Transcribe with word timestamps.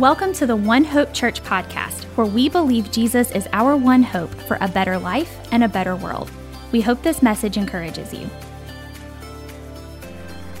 Welcome 0.00 0.32
to 0.32 0.46
the 0.46 0.56
One 0.56 0.82
Hope 0.84 1.12
Church 1.12 1.42
podcast, 1.42 2.04
where 2.16 2.26
we 2.26 2.48
believe 2.48 2.90
Jesus 2.90 3.30
is 3.32 3.46
our 3.52 3.76
one 3.76 4.02
hope 4.02 4.32
for 4.32 4.56
a 4.62 4.66
better 4.66 4.98
life 4.98 5.38
and 5.52 5.62
a 5.62 5.68
better 5.68 5.94
world. 5.94 6.30
We 6.72 6.80
hope 6.80 7.02
this 7.02 7.22
message 7.22 7.58
encourages 7.58 8.14
you. 8.14 8.26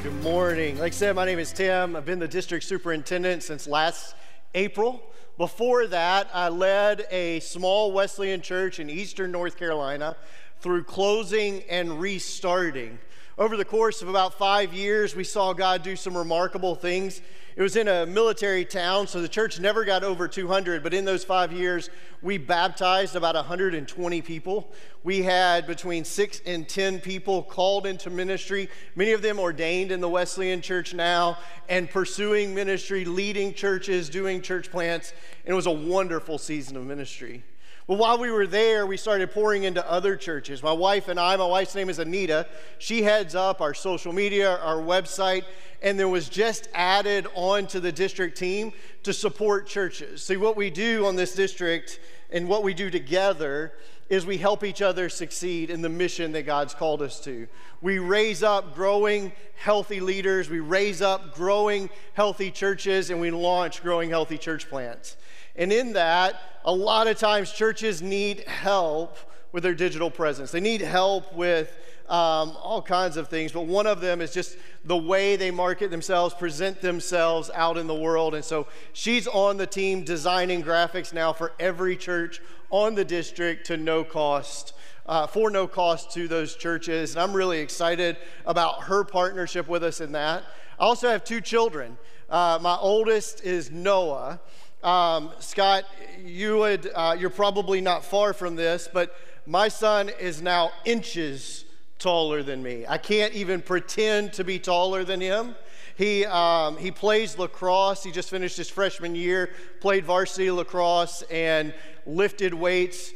Good 0.02 0.22
morning. 0.22 0.76
Like 0.76 0.92
I 0.92 0.94
said, 0.94 1.16
my 1.16 1.24
name 1.24 1.38
is 1.38 1.54
Tim. 1.54 1.96
I've 1.96 2.04
been 2.04 2.18
the 2.18 2.28
district 2.28 2.66
superintendent 2.66 3.42
since 3.42 3.66
last 3.66 4.14
April. 4.54 5.02
Before 5.38 5.86
that, 5.86 6.28
I 6.34 6.50
led 6.50 7.06
a 7.10 7.40
small 7.40 7.92
Wesleyan 7.92 8.42
church 8.42 8.78
in 8.78 8.90
eastern 8.90 9.32
North 9.32 9.56
Carolina 9.56 10.18
through 10.58 10.84
closing 10.84 11.62
and 11.70 11.98
restarting. 11.98 12.98
Over 13.38 13.56
the 13.56 13.64
course 13.64 14.02
of 14.02 14.08
about 14.10 14.34
five 14.34 14.74
years, 14.74 15.16
we 15.16 15.24
saw 15.24 15.54
God 15.54 15.82
do 15.82 15.96
some 15.96 16.14
remarkable 16.14 16.74
things. 16.74 17.22
It 17.60 17.62
was 17.62 17.76
in 17.76 17.88
a 17.88 18.06
military 18.06 18.64
town, 18.64 19.06
so 19.06 19.20
the 19.20 19.28
church 19.28 19.60
never 19.60 19.84
got 19.84 20.02
over 20.02 20.26
200, 20.26 20.82
but 20.82 20.94
in 20.94 21.04
those 21.04 21.24
five 21.24 21.52
years, 21.52 21.90
we 22.22 22.38
baptized 22.38 23.16
about 23.16 23.34
120 23.34 24.22
people. 24.22 24.72
We 25.04 25.20
had 25.20 25.66
between 25.66 26.06
six 26.06 26.40
and 26.46 26.66
10 26.66 27.00
people 27.00 27.42
called 27.42 27.84
into 27.84 28.08
ministry, 28.08 28.70
many 28.96 29.12
of 29.12 29.20
them 29.20 29.38
ordained 29.38 29.92
in 29.92 30.00
the 30.00 30.08
Wesleyan 30.08 30.62
church 30.62 30.94
now, 30.94 31.36
and 31.68 31.90
pursuing 31.90 32.54
ministry, 32.54 33.04
leading 33.04 33.52
churches, 33.52 34.08
doing 34.08 34.40
church 34.40 34.70
plants. 34.70 35.12
And 35.44 35.52
it 35.52 35.54
was 35.54 35.66
a 35.66 35.70
wonderful 35.70 36.38
season 36.38 36.78
of 36.78 36.86
ministry. 36.86 37.44
Well, 37.86 37.98
while 37.98 38.18
we 38.18 38.30
were 38.30 38.46
there, 38.46 38.86
we 38.86 38.96
started 38.96 39.32
pouring 39.32 39.64
into 39.64 39.88
other 39.90 40.16
churches. 40.16 40.62
My 40.62 40.72
wife 40.72 41.08
and 41.08 41.18
I, 41.18 41.34
my 41.36 41.46
wife's 41.46 41.74
name 41.74 41.90
is 41.90 41.98
Anita, 41.98 42.46
she 42.78 43.02
heads 43.02 43.34
up 43.34 43.60
our 43.60 43.74
social 43.74 44.12
media, 44.12 44.58
our 44.58 44.76
website, 44.76 45.44
and 45.82 45.98
there 45.98 46.08
was 46.08 46.28
just 46.28 46.68
added 46.74 47.26
on 47.34 47.66
to 47.68 47.80
the 47.80 47.90
district 47.90 48.36
team 48.36 48.72
to 49.02 49.12
support 49.12 49.66
churches. 49.66 50.22
See, 50.22 50.36
what 50.36 50.56
we 50.56 50.70
do 50.70 51.06
on 51.06 51.16
this 51.16 51.34
district 51.34 52.00
and 52.30 52.48
what 52.48 52.62
we 52.62 52.74
do 52.74 52.90
together 52.90 53.72
is 54.10 54.26
we 54.26 54.36
help 54.36 54.64
each 54.64 54.82
other 54.82 55.08
succeed 55.08 55.70
in 55.70 55.82
the 55.82 55.88
mission 55.88 56.32
that 56.32 56.42
God's 56.42 56.74
called 56.74 57.00
us 57.00 57.20
to. 57.20 57.46
We 57.80 58.00
raise 58.00 58.42
up 58.42 58.74
growing, 58.74 59.32
healthy 59.54 60.00
leaders, 60.00 60.50
we 60.50 60.58
raise 60.58 61.00
up 61.00 61.34
growing, 61.34 61.88
healthy 62.14 62.50
churches, 62.50 63.10
and 63.10 63.20
we 63.20 63.30
launch 63.30 63.82
growing, 63.82 64.10
healthy 64.10 64.36
church 64.36 64.68
plants. 64.68 65.16
And 65.54 65.72
in 65.72 65.92
that, 65.92 66.40
a 66.64 66.72
lot 66.72 67.06
of 67.06 67.18
times 67.18 67.52
churches 67.52 68.02
need 68.02 68.40
help 68.40 69.16
with 69.52 69.62
their 69.62 69.74
digital 69.74 70.10
presence. 70.10 70.50
They 70.50 70.60
need 70.60 70.80
help 70.80 71.32
with 71.32 71.76
um, 72.10 72.56
all 72.60 72.82
kinds 72.82 73.16
of 73.16 73.28
things, 73.28 73.52
but 73.52 73.66
one 73.66 73.86
of 73.86 74.00
them 74.00 74.20
is 74.20 74.34
just 74.34 74.56
the 74.84 74.96
way 74.96 75.36
they 75.36 75.52
market 75.52 75.92
themselves, 75.92 76.34
present 76.34 76.80
themselves 76.80 77.52
out 77.54 77.78
in 77.78 77.86
the 77.86 77.94
world. 77.94 78.34
And 78.34 78.44
so 78.44 78.66
she's 78.92 79.28
on 79.28 79.58
the 79.58 79.66
team 79.66 80.02
designing 80.02 80.64
graphics 80.64 81.12
now 81.12 81.32
for 81.32 81.52
every 81.60 81.96
church 81.96 82.42
on 82.70 82.96
the 82.96 83.04
district 83.04 83.66
to 83.66 83.76
no 83.76 84.02
cost. 84.02 84.74
Uh, 85.06 85.26
for 85.26 85.50
no 85.50 85.66
cost 85.66 86.12
to 86.12 86.28
those 86.28 86.54
churches. 86.54 87.16
And 87.16 87.22
I'm 87.22 87.32
really 87.32 87.58
excited 87.58 88.16
about 88.46 88.84
her 88.84 89.02
partnership 89.02 89.66
with 89.66 89.82
us 89.82 90.00
in 90.00 90.12
that. 90.12 90.44
I 90.78 90.84
also 90.84 91.08
have 91.08 91.24
two 91.24 91.40
children. 91.40 91.98
Uh, 92.28 92.60
my 92.60 92.76
oldest 92.76 93.42
is 93.42 93.72
Noah. 93.72 94.38
Um, 94.84 95.30
Scott, 95.40 95.84
you 96.24 96.58
would, 96.58 96.90
uh, 96.94 97.16
you're 97.18 97.28
probably 97.28 97.80
not 97.80 98.04
far 98.04 98.32
from 98.32 98.54
this, 98.54 98.88
but 98.92 99.16
my 99.46 99.66
son 99.66 100.10
is 100.20 100.40
now 100.40 100.70
inches 100.84 101.64
taller 102.00 102.42
than 102.42 102.62
me. 102.62 102.84
I 102.88 102.98
can't 102.98 103.32
even 103.34 103.62
pretend 103.62 104.32
to 104.34 104.44
be 104.44 104.58
taller 104.58 105.04
than 105.04 105.20
him. 105.20 105.54
He, 105.96 106.24
um, 106.24 106.78
he 106.78 106.90
plays 106.90 107.38
lacrosse. 107.38 108.02
He 108.02 108.10
just 108.10 108.30
finished 108.30 108.56
his 108.56 108.70
freshman 108.70 109.14
year, 109.14 109.50
played 109.80 110.04
varsity 110.04 110.50
lacrosse, 110.50 111.22
and 111.30 111.74
lifted 112.06 112.54
weights 112.54 113.12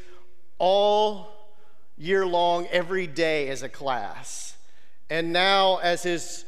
all 0.58 1.32
year 1.96 2.26
long, 2.26 2.66
every 2.66 3.06
day 3.06 3.48
as 3.48 3.62
a 3.62 3.68
class. 3.68 4.56
And 5.08 5.32
now, 5.32 5.78
as 5.78 6.02
his 6.02 6.44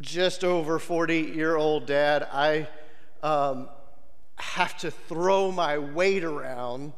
just 0.00 0.44
over 0.44 0.78
40 0.78 1.18
year 1.20 1.56
old 1.56 1.86
dad, 1.86 2.26
I 2.32 2.68
um, 3.22 3.68
have 4.36 4.76
to 4.78 4.90
throw 4.90 5.50
my 5.50 5.78
weight 5.78 6.24
around 6.24 6.92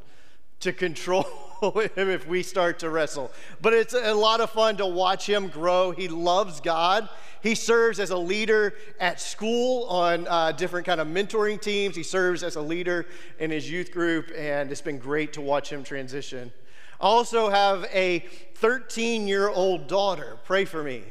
to 0.66 0.72
control 0.72 1.22
him 1.94 2.10
if 2.10 2.26
we 2.26 2.42
start 2.42 2.80
to 2.80 2.90
wrestle. 2.90 3.30
But 3.62 3.72
it's 3.72 3.94
a 3.94 4.12
lot 4.12 4.40
of 4.40 4.50
fun 4.50 4.76
to 4.78 4.86
watch 4.86 5.28
him 5.28 5.46
grow. 5.46 5.92
He 5.92 6.08
loves 6.08 6.60
God. 6.60 7.08
He 7.40 7.54
serves 7.54 8.00
as 8.00 8.10
a 8.10 8.16
leader 8.16 8.74
at 8.98 9.20
school 9.20 9.84
on 9.84 10.26
uh, 10.26 10.50
different 10.52 10.84
kind 10.84 11.00
of 11.00 11.06
mentoring 11.06 11.60
teams. 11.60 11.94
He 11.94 12.02
serves 12.02 12.42
as 12.42 12.56
a 12.56 12.60
leader 12.60 13.06
in 13.38 13.52
his 13.52 13.70
youth 13.70 13.92
group, 13.92 14.32
and 14.36 14.72
it's 14.72 14.80
been 14.80 14.98
great 14.98 15.32
to 15.34 15.40
watch 15.40 15.70
him 15.70 15.84
transition. 15.84 16.52
I 17.00 17.04
also 17.04 17.48
have 17.48 17.88
a 17.92 18.24
13 18.56 19.28
year 19.28 19.48
old 19.48 19.86
daughter. 19.86 20.38
Pray 20.44 20.64
for 20.64 20.82
me. 20.82 21.04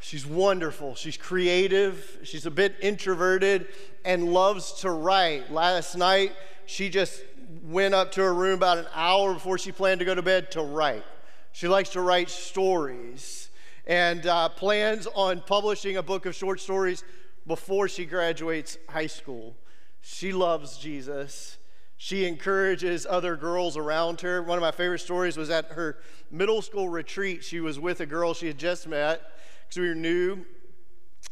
She's 0.00 0.26
wonderful. 0.26 0.94
She's 0.96 1.16
creative. 1.16 2.18
She's 2.24 2.44
a 2.44 2.50
bit 2.50 2.74
introverted 2.82 3.68
and 4.04 4.32
loves 4.32 4.72
to 4.80 4.90
write. 4.90 5.50
Last 5.52 5.96
night, 5.96 6.34
she 6.70 6.88
just 6.88 7.24
went 7.64 7.94
up 7.94 8.12
to 8.12 8.20
her 8.20 8.32
room 8.32 8.54
about 8.54 8.78
an 8.78 8.86
hour 8.94 9.34
before 9.34 9.58
she 9.58 9.72
planned 9.72 9.98
to 9.98 10.04
go 10.04 10.14
to 10.14 10.22
bed 10.22 10.52
to 10.52 10.62
write. 10.62 11.04
She 11.50 11.66
likes 11.66 11.90
to 11.90 12.00
write 12.00 12.30
stories 12.30 13.50
and 13.88 14.24
uh, 14.24 14.50
plans 14.50 15.08
on 15.16 15.40
publishing 15.40 15.96
a 15.96 16.02
book 16.02 16.26
of 16.26 16.34
short 16.36 16.60
stories 16.60 17.02
before 17.44 17.88
she 17.88 18.04
graduates 18.04 18.78
high 18.88 19.08
school. 19.08 19.56
She 20.00 20.32
loves 20.32 20.78
Jesus. 20.78 21.58
She 21.96 22.24
encourages 22.24 23.04
other 23.04 23.34
girls 23.34 23.76
around 23.76 24.20
her. 24.20 24.40
One 24.40 24.56
of 24.56 24.62
my 24.62 24.70
favorite 24.70 25.00
stories 25.00 25.36
was 25.36 25.50
at 25.50 25.72
her 25.72 25.98
middle 26.30 26.62
school 26.62 26.88
retreat. 26.88 27.42
She 27.42 27.58
was 27.58 27.80
with 27.80 28.00
a 28.00 28.06
girl 28.06 28.32
she 28.32 28.46
had 28.46 28.58
just 28.58 28.86
met 28.86 29.20
because 29.68 29.80
we 29.80 29.88
were 29.88 29.96
new. 29.96 30.46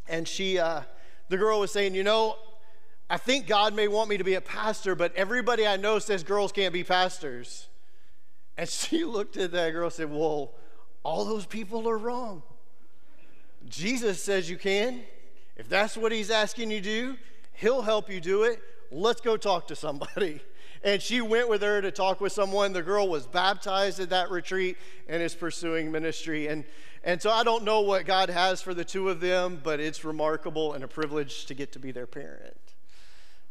And 0.09 0.27
she, 0.27 0.59
uh, 0.59 0.81
the 1.29 1.37
girl 1.37 1.61
was 1.61 1.71
saying, 1.71 1.95
You 1.95 2.03
know, 2.03 2.37
I 3.11 3.17
think 3.17 3.47
God 3.47 3.75
may 3.75 3.89
want 3.89 4.11
me 4.11 4.19
to 4.19 4.25
be 4.25 4.35
a 4.35 4.41
pastor, 4.41 4.95
but 4.95 5.15
everybody 5.15 5.67
I 5.67 5.77
know 5.77 5.99
says 5.99 6.23
girls 6.23 6.53
can't 6.53 6.73
be 6.73 6.85
pastors. 6.85 7.69
And 8.57 8.69
she 8.69 9.05
looked 9.05 9.37
at 9.37 9.53
that 9.53 9.71
girl 9.71 9.85
and 9.85 9.93
said, 9.93 10.11
Well, 10.11 10.53
all 11.03 11.25
those 11.25 11.47
people 11.47 11.89
are 11.89 11.99
wrong. 11.99 12.43
Jesus 13.69 14.23
says 14.23 14.49
you 14.49 14.57
can. 14.57 15.01
If 15.57 15.69
that's 15.69 15.97
what 15.97 16.13
he's 16.13 16.31
asking 16.31 16.71
you 16.71 16.81
to 16.81 16.85
do, 16.85 17.17
he'll 17.55 17.83
help 17.83 18.11
you 18.11 18.21
do 18.21 18.45
it. 18.45 18.61
Let's 18.91 19.21
go 19.21 19.37
talk 19.37 19.69
to 19.69 19.77
somebody. 19.77 20.41
And 20.85 21.03
she 21.03 21.21
went 21.21 21.49
with 21.49 21.63
her 21.63 21.83
to 21.83 21.91
talk 21.91 22.21
with 22.21 22.33
someone. 22.33 22.73
The 22.73 22.85
girl 22.85 23.09
was 23.09 23.27
baptized 23.27 23.99
at 23.99 24.11
that 24.11 24.31
retreat 24.31 24.77
and 25.09 25.21
is 25.21 25.35
pursuing 25.35 25.91
ministry. 25.91 26.47
And 26.47 26.63
and 27.03 27.21
so 27.21 27.31
I 27.31 27.43
don't 27.43 27.65
know 27.65 27.81
what 27.81 28.07
God 28.07 28.29
has 28.31 28.61
for 28.61 28.75
the 28.75 28.85
two 28.85 29.09
of 29.09 29.21
them, 29.21 29.61
but 29.63 29.81
it's 29.81 30.05
remarkable 30.05 30.75
and 30.75 30.85
a 30.85 30.89
privilege 30.89 31.47
to 31.47 31.55
get 31.55 31.73
to 31.73 31.79
be 31.79 31.91
their 31.91 32.07
parent. 32.07 32.68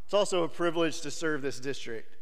It's 0.07 0.13
also 0.13 0.43
a 0.43 0.47
privilege 0.47 1.01
to 1.01 1.11
serve 1.11 1.41
this 1.41 1.59
district. 1.59 2.15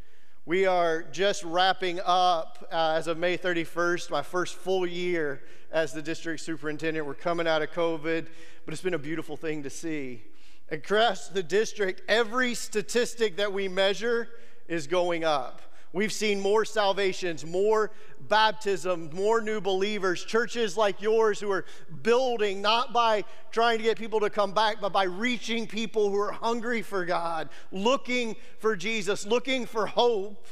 We 0.47 0.65
are 0.65 1.03
just 1.03 1.43
wrapping 1.43 1.99
up 2.03 2.67
uh, 2.71 2.95
as 2.97 3.05
of 3.05 3.19
May 3.19 3.37
31st, 3.37 4.09
my 4.09 4.23
first 4.23 4.55
full 4.55 4.87
year 4.87 5.43
as 5.71 5.93
the 5.93 6.01
district 6.01 6.41
superintendent. 6.41 7.05
We're 7.05 7.13
coming 7.13 7.47
out 7.47 7.61
of 7.61 7.69
COVID, 7.73 8.25
but 8.65 8.73
it's 8.73 8.81
been 8.81 8.95
a 8.95 8.97
beautiful 8.97 9.37
thing 9.37 9.61
to 9.61 9.69
see. 9.69 10.23
Across 10.71 11.27
the 11.27 11.43
district, 11.43 12.01
every 12.07 12.55
statistic 12.55 13.37
that 13.37 13.53
we 13.53 13.67
measure 13.67 14.29
is 14.67 14.87
going 14.87 15.23
up. 15.23 15.61
We've 15.95 16.11
seen 16.11 16.41
more 16.41 16.65
salvations, 16.65 17.45
more 17.45 17.89
baptism, 18.27 19.11
more 19.13 19.39
new 19.39 19.61
believers, 19.61 20.25
churches 20.25 20.75
like 20.75 21.01
yours 21.01 21.39
who 21.39 21.49
are 21.51 21.63
building 22.03 22.61
not 22.61 22.91
by 22.91 23.23
trying 23.49 23.77
to 23.77 23.83
get 23.85 23.97
people 23.97 24.19
to 24.19 24.29
come 24.29 24.51
back, 24.51 24.81
but 24.81 24.91
by 24.91 25.05
reaching 25.05 25.67
people 25.67 26.09
who 26.09 26.19
are 26.19 26.33
hungry 26.33 26.81
for 26.81 27.05
God, 27.05 27.47
looking 27.71 28.35
for 28.59 28.75
Jesus, 28.75 29.25
looking 29.25 29.65
for 29.65 29.85
hope 29.85 30.45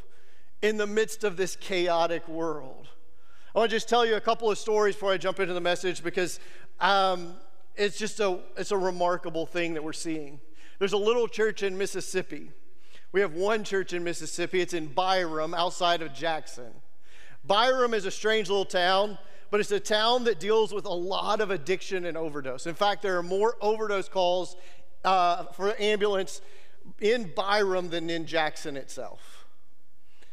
in 0.62 0.78
the 0.78 0.88
midst 0.88 1.26
of 1.26 1.36
this 1.36 1.58
chaotic 1.58 2.26
world. 2.30 2.88
I 3.54 3.60
want 3.60 3.70
to 3.70 3.76
just 3.76 3.90
tell 3.90 4.06
you 4.06 4.16
a 4.16 4.22
couple 4.22 4.50
of 4.50 4.58
stories 4.58 4.96
before 4.96 5.12
I 5.12 5.18
jump 5.18 5.42
into 5.42 5.54
the 5.54 5.60
message 5.60 6.02
because 6.02 6.40
um, 6.80 7.36
it's 7.76 7.98
just 7.98 8.22
a, 8.22 8.40
it's 8.56 8.72
a 8.72 8.78
remarkable 8.78 9.46
thing 9.46 9.74
that 9.74 9.84
we're 9.84 9.92
seeing. 9.92 10.40
There's 10.80 10.94
a 10.94 10.98
little 10.98 11.28
church 11.28 11.64
in 11.64 11.78
Mississippi 11.78 12.52
we 13.14 13.22
have 13.22 13.36
one 13.36 13.64
church 13.64 13.94
in 13.94 14.04
Mississippi. 14.04 14.60
It's 14.60 14.74
in 14.74 14.88
Byram, 14.88 15.54
outside 15.54 16.02
of 16.02 16.14
Jackson. 16.14 16.74
Byram 17.46 17.94
is 17.94 18.06
a 18.06 18.12
strange 18.12 18.50
little 18.50 18.66
town, 18.66 19.20
but 19.52 19.60
it's 19.60 19.72
a 19.72 19.80
town 19.80 20.24
that 20.24 20.40
deals 20.40 20.74
with 20.74 20.86
a 20.86 20.94
lot 20.94 21.40
of 21.40 21.52
addiction 21.52 22.06
and 22.06 22.18
overdose. 22.18 22.66
In 22.66 22.74
fact, 22.74 23.04
there 23.04 23.18
are 23.18 23.24
more 23.24 23.56
overdose 23.62 24.10
calls 24.10 24.56
uh, 25.06 25.46
for 25.46 25.76
ambulance 25.80 26.42
in 27.00 27.32
Byram 27.36 27.90
than 27.90 28.10
in 28.10 28.26
Jackson 28.26 28.76
itself. 28.76 29.46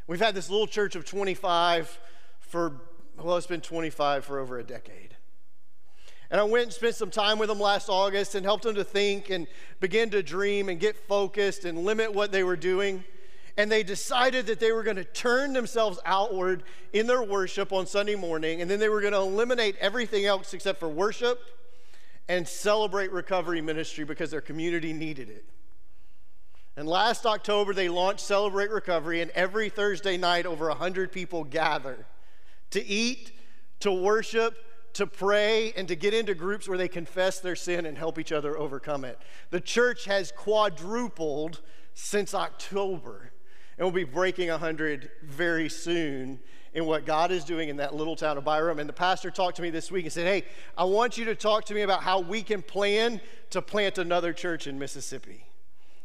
We've 0.06 0.20
had 0.20 0.34
this 0.34 0.48
little 0.48 0.66
church 0.66 0.96
of 0.96 1.04
25 1.04 2.00
for, 2.40 2.80
well, 3.18 3.36
it's 3.36 3.46
been 3.46 3.60
25 3.60 4.24
for 4.24 4.38
over 4.38 4.58
a 4.58 4.64
decade. 4.64 5.16
And 6.30 6.40
I 6.40 6.44
went 6.44 6.64
and 6.64 6.72
spent 6.72 6.94
some 6.94 7.10
time 7.10 7.38
with 7.38 7.48
them 7.48 7.58
last 7.58 7.88
August 7.88 8.36
and 8.36 8.46
helped 8.46 8.62
them 8.62 8.76
to 8.76 8.84
think 8.84 9.30
and 9.30 9.48
begin 9.80 10.10
to 10.10 10.22
dream 10.22 10.68
and 10.68 10.78
get 10.78 10.96
focused 11.08 11.64
and 11.64 11.78
limit 11.84 12.14
what 12.14 12.30
they 12.30 12.44
were 12.44 12.56
doing. 12.56 13.02
And 13.56 13.70
they 13.70 13.82
decided 13.82 14.46
that 14.46 14.60
they 14.60 14.70
were 14.70 14.84
going 14.84 14.96
to 14.96 15.04
turn 15.04 15.52
themselves 15.52 15.98
outward 16.06 16.62
in 16.92 17.08
their 17.08 17.22
worship 17.22 17.72
on 17.72 17.86
Sunday 17.86 18.14
morning, 18.14 18.62
and 18.62 18.70
then 18.70 18.78
they 18.78 18.88
were 18.88 19.00
going 19.00 19.12
to 19.12 19.18
eliminate 19.18 19.76
everything 19.80 20.24
else 20.24 20.54
except 20.54 20.78
for 20.78 20.88
worship 20.88 21.42
and 22.28 22.46
celebrate 22.46 23.10
recovery 23.10 23.60
ministry 23.60 24.04
because 24.04 24.30
their 24.30 24.40
community 24.40 24.92
needed 24.92 25.28
it. 25.28 25.44
And 26.76 26.88
last 26.88 27.26
October, 27.26 27.74
they 27.74 27.88
launched 27.88 28.20
Celebrate 28.20 28.70
Recovery, 28.70 29.20
and 29.20 29.32
every 29.32 29.68
Thursday 29.68 30.16
night, 30.16 30.46
over 30.46 30.68
100 30.68 31.10
people 31.10 31.42
gather 31.42 32.06
to 32.70 32.86
eat, 32.86 33.32
to 33.80 33.90
worship, 33.90 34.54
to 34.94 35.06
pray, 35.06 35.72
and 35.76 35.86
to 35.88 35.94
get 35.94 36.14
into 36.14 36.34
groups 36.34 36.68
where 36.68 36.78
they 36.78 36.88
confess 36.88 37.38
their 37.38 37.56
sin 37.56 37.86
and 37.86 37.96
help 37.96 38.18
each 38.18 38.32
other 38.32 38.58
overcome 38.58 39.04
it. 39.04 39.18
The 39.50 39.60
church 39.60 40.04
has 40.06 40.32
quadrupled 40.32 41.60
since 41.94 42.34
October, 42.34 43.32
and 43.78 43.86
we'll 43.86 43.92
be 43.92 44.04
breaking 44.04 44.48
100 44.48 45.10
very 45.22 45.68
soon 45.68 46.40
in 46.72 46.86
what 46.86 47.04
God 47.04 47.32
is 47.32 47.44
doing 47.44 47.68
in 47.68 47.76
that 47.78 47.94
little 47.94 48.16
town 48.16 48.38
of 48.38 48.44
Byram. 48.44 48.78
And 48.78 48.88
the 48.88 48.94
pastor 48.94 49.30
talked 49.30 49.56
to 49.56 49.62
me 49.62 49.70
this 49.70 49.90
week 49.90 50.04
and 50.04 50.12
said, 50.12 50.26
Hey, 50.26 50.44
I 50.76 50.84
want 50.84 51.18
you 51.18 51.24
to 51.26 51.34
talk 51.34 51.64
to 51.66 51.74
me 51.74 51.82
about 51.82 52.02
how 52.02 52.20
we 52.20 52.42
can 52.42 52.62
plan 52.62 53.20
to 53.50 53.62
plant 53.62 53.98
another 53.98 54.32
church 54.32 54.66
in 54.66 54.78
Mississippi. 54.78 55.46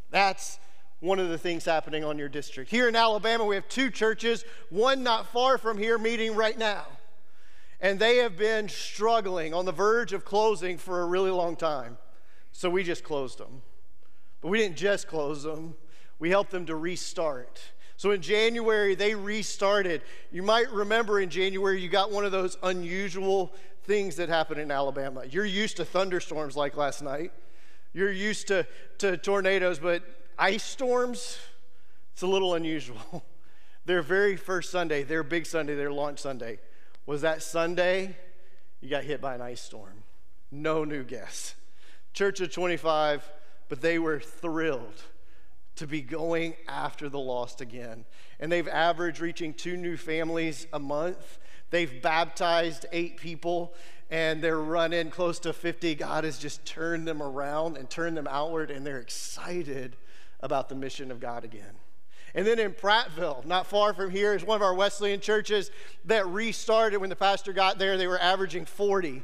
That's 0.09 0.59
one 0.99 1.19
of 1.19 1.29
the 1.29 1.37
things 1.37 1.65
happening 1.65 2.03
on 2.03 2.17
your 2.17 2.29
district. 2.29 2.71
Here 2.71 2.87
in 2.87 2.95
Alabama, 2.95 3.45
we 3.45 3.55
have 3.55 3.67
two 3.67 3.91
churches, 3.91 4.43
one 4.69 5.03
not 5.03 5.27
far 5.27 5.57
from 5.57 5.77
here, 5.77 5.97
meeting 5.97 6.35
right 6.35 6.57
now. 6.57 6.85
And 7.81 7.99
they 7.99 8.17
have 8.17 8.37
been 8.37 8.69
struggling 8.69 9.53
on 9.53 9.65
the 9.65 9.71
verge 9.71 10.13
of 10.13 10.25
closing 10.25 10.77
for 10.77 11.01
a 11.01 11.05
really 11.05 11.31
long 11.31 11.55
time. 11.55 11.97
So 12.51 12.69
we 12.69 12.83
just 12.83 13.03
closed 13.03 13.37
them. 13.37 13.61
But 14.41 14.49
we 14.49 14.59
didn't 14.59 14.77
just 14.77 15.07
close 15.07 15.43
them, 15.43 15.75
we 16.19 16.29
helped 16.29 16.51
them 16.51 16.65
to 16.67 16.75
restart. 16.75 17.61
So 17.97 18.11
in 18.11 18.21
January, 18.21 18.93
they 18.95 19.15
restarted. 19.15 20.01
You 20.31 20.43
might 20.43 20.69
remember 20.71 21.19
in 21.19 21.29
January, 21.29 21.81
you 21.81 21.89
got 21.89 22.11
one 22.11 22.25
of 22.25 22.31
those 22.31 22.57
unusual 22.61 23.53
things 23.83 24.17
that 24.17 24.29
happen 24.29 24.59
in 24.59 24.71
Alabama. 24.71 25.23
You're 25.29 25.45
used 25.45 25.77
to 25.77 25.85
thunderstorms 25.85 26.57
like 26.57 26.75
last 26.75 27.01
night, 27.01 27.31
you're 27.93 28.11
used 28.11 28.47
to, 28.49 28.67
to 28.97 29.17
tornadoes, 29.17 29.79
but 29.79 30.03
ice 30.37 30.63
storms, 30.63 31.37
it's 32.13 32.21
a 32.21 32.27
little 32.27 32.55
unusual. 32.55 33.23
their 33.85 34.01
very 34.01 34.35
first 34.35 34.71
Sunday, 34.71 35.03
their 35.03 35.23
big 35.23 35.45
Sunday, 35.45 35.75
their 35.75 35.91
launch 35.91 36.19
Sunday, 36.19 36.59
was 37.05 37.21
that 37.21 37.41
Sunday 37.41 38.15
you 38.81 38.89
got 38.89 39.03
hit 39.03 39.21
by 39.21 39.35
an 39.35 39.41
ice 39.41 39.61
storm. 39.61 40.03
No 40.51 40.83
new 40.83 41.03
guests. 41.03 41.55
Church 42.13 42.39
of 42.39 42.51
25, 42.51 43.29
but 43.67 43.81
they 43.81 43.99
were 43.99 44.19
thrilled 44.19 45.03
to 45.75 45.87
be 45.87 46.01
going 46.01 46.53
after 46.67 47.09
the 47.09 47.19
lost 47.19 47.61
again. 47.61 48.05
And 48.39 48.51
they've 48.51 48.67
averaged 48.67 49.19
reaching 49.19 49.53
two 49.53 49.75
new 49.75 49.97
families 49.97 50.67
a 50.71 50.79
month. 50.79 51.39
They've 51.69 52.01
baptized 52.01 52.85
eight 52.91 53.17
people 53.17 53.73
and 54.09 54.41
they're 54.41 54.59
running 54.59 55.09
close 55.09 55.39
to 55.39 55.53
50. 55.53 55.95
God 55.95 56.23
has 56.23 56.37
just 56.37 56.63
turned 56.65 57.07
them 57.07 57.21
around 57.21 57.77
and 57.77 57.89
turned 57.89 58.15
them 58.15 58.27
outward, 58.29 58.69
and 58.69 58.85
they're 58.85 58.99
excited 58.99 59.95
about 60.41 60.69
the 60.69 60.75
mission 60.75 61.11
of 61.11 61.19
God 61.19 61.43
again. 61.43 61.73
And 62.35 62.45
then 62.45 62.59
in 62.59 62.73
Prattville, 62.73 63.45
not 63.45 63.65
far 63.65 63.93
from 63.93 64.11
here, 64.11 64.35
is 64.35 64.43
one 64.43 64.57
of 64.57 64.61
our 64.61 64.75
Wesleyan 64.75 65.21
churches 65.21 65.71
that 66.03 66.27
restarted 66.27 66.99
when 66.99 67.09
the 67.09 67.15
pastor 67.15 67.53
got 67.53 67.79
there. 67.79 67.97
They 67.97 68.07
were 68.07 68.19
averaging 68.19 68.65
40. 68.65 69.23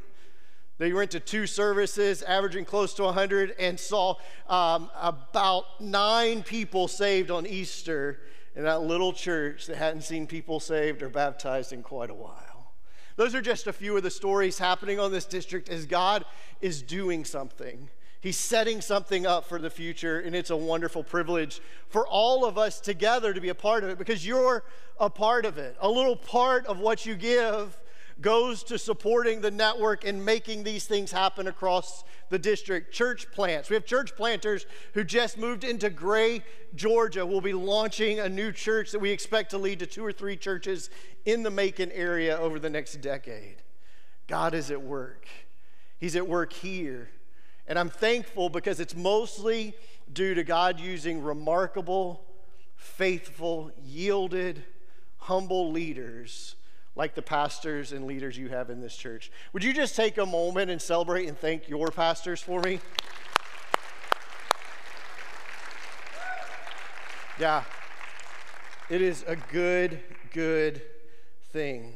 They 0.78 0.94
went 0.94 1.12
to 1.12 1.20
two 1.20 1.46
services, 1.46 2.24
averaging 2.24 2.64
close 2.64 2.94
to 2.96 3.04
100, 3.04 3.54
and 3.60 3.78
saw 3.78 4.16
um, 4.48 4.90
about 5.00 5.82
nine 5.82 6.42
people 6.42 6.88
saved 6.88 7.30
on 7.30 7.46
Easter 7.46 8.22
in 8.56 8.64
that 8.64 8.82
little 8.82 9.12
church 9.12 9.68
that 9.68 9.76
hadn't 9.76 10.02
seen 10.02 10.26
people 10.26 10.62
saved 10.62 11.04
or 11.04 11.10
baptized 11.10 11.74
in 11.74 11.84
quite 11.84 12.10
a 12.10 12.16
while. 12.16 12.72
Those 13.18 13.36
are 13.36 13.42
just 13.42 13.68
a 13.68 13.74
few 13.74 13.96
of 13.98 14.04
the 14.04 14.10
stories 14.10 14.58
happening 14.58 15.02
on 15.02 15.12
this 15.12 15.26
district 15.26 15.68
as 15.70 15.86
God 15.86 16.24
is 16.62 16.82
doing 16.82 17.26
something. 17.26 17.90
He's 18.22 18.38
setting 18.38 18.82
something 18.82 19.26
up 19.26 19.46
for 19.46 19.58
the 19.58 19.72
future, 19.72 20.20
and 20.20 20.36
it's 20.36 20.52
a 20.52 20.56
wonderful 20.56 21.04
privilege 21.04 21.60
for 21.90 22.08
all 22.08 22.46
of 22.46 22.56
us 22.56 22.80
together 22.80 23.34
to 23.34 23.42
be 23.42 23.50
a 23.50 23.56
part 23.56 23.84
of 23.84 23.90
it 23.90 23.98
because 23.98 24.26
you're 24.26 24.64
a 25.00 25.10
part 25.10 25.44
of 25.44 25.58
it. 25.58 25.76
A 25.82 25.90
little 25.90 26.16
part 26.16 26.68
of 26.68 26.78
what 26.78 27.04
you 27.04 27.16
give 27.16 27.80
goes 28.22 28.62
to 28.62 28.78
supporting 28.78 29.42
the 29.42 29.50
network 29.50 30.06
and 30.06 30.24
making 30.24 30.64
these 30.64 30.86
things 30.86 31.12
happen 31.12 31.48
across 31.48 32.04
the 32.30 32.38
district. 32.38 32.94
Church 32.94 33.26
plants. 33.32 33.72
We 33.72 33.74
have 33.74 33.88
church 33.88 34.16
planters 34.16 34.68
who 34.94 35.04
just 35.04 35.40
moved 35.40 35.64
into 35.64 35.90
Gray, 35.90 36.44
Georgia. 36.76 37.26
We'll 37.26 37.42
be 37.42 37.54
launching 37.54 38.20
a 38.20 38.30
new 38.30 38.52
church 38.52 38.92
that 38.92 39.00
we 39.00 39.10
expect 39.10 39.50
to 39.52 39.58
lead 39.58 39.80
to 39.80 39.88
two 39.88 40.06
or 40.06 40.12
three 40.12 40.38
churches 40.38 40.92
in 41.26 41.42
the 41.42 41.50
Macon 41.50 41.92
area 41.92 42.38
over 42.38 42.60
the 42.60 42.70
next 42.70 43.02
decade. 43.02 43.56
God 44.28 44.54
is 44.54 44.70
at 44.70 44.84
work. 44.84 45.26
He's 45.98 46.16
at 46.16 46.28
work 46.28 46.54
here. 46.54 47.10
And 47.72 47.80
I'm 47.80 47.90
thankful 47.90 48.50
because 48.50 48.82
it's 48.82 48.98
mostly 48.98 49.74
due 50.12 50.34
to 50.34 50.44
God 50.44 50.78
using 50.78 51.24
remarkable, 51.24 52.22
faithful, 52.76 53.72
yielded, 53.82 54.66
humble 55.20 55.72
leaders 55.72 56.58
like 56.98 57.16
the 57.16 57.22
pastors 57.22 57.94
and 57.94 58.06
leaders 58.06 58.38
you 58.38 58.50
have 58.50 58.70
in 58.70 58.82
this 58.82 58.94
church. 58.94 59.32
Would 59.54 59.64
you 59.64 59.72
just 59.72 59.96
take 59.96 60.18
a 60.18 60.26
moment 60.26 60.70
and 60.70 60.82
celebrate 60.82 61.30
and 61.30 61.38
thank 61.38 61.70
your 61.70 61.88
pastors 61.92 62.42
for 62.42 62.60
me? 62.60 62.82
Yeah, 67.40 67.64
it 68.90 69.02
is 69.02 69.24
a 69.30 69.38
good, 69.38 70.02
good 70.34 70.82
thing. 71.54 71.94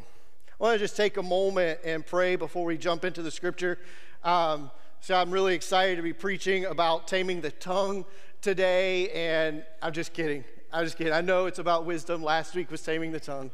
I 0.58 0.64
want 0.64 0.76
to 0.76 0.80
just 0.80 0.96
take 0.96 1.18
a 1.18 1.24
moment 1.24 1.82
and 1.84 2.06
pray 2.06 2.38
before 2.38 2.64
we 2.64 2.78
jump 2.78 3.04
into 3.04 3.22
the 3.22 3.30
scripture. 3.30 3.78
Um, 4.24 4.72
so 5.02 5.16
I'm 5.16 5.32
really 5.32 5.54
excited 5.54 5.98
to 5.98 6.02
be 6.02 6.14
preaching 6.14 6.66
about 6.66 7.08
taming 7.08 7.42
the 7.42 7.52
tongue 7.52 8.06
today, 8.42 9.10
and 9.10 9.64
I'm 9.82 9.94
just 9.94 10.14
kidding. 10.14 10.44
I'm 10.72 10.84
just 10.84 10.98
kidding. 10.98 11.14
I 11.14 11.22
know 11.22 11.46
it's 11.46 11.60
about 11.60 11.86
wisdom. 11.86 12.24
Last 12.24 12.56
week 12.56 12.70
was 12.70 12.82
taming 12.82 13.12
the 13.12 13.20
tongue. 13.20 13.52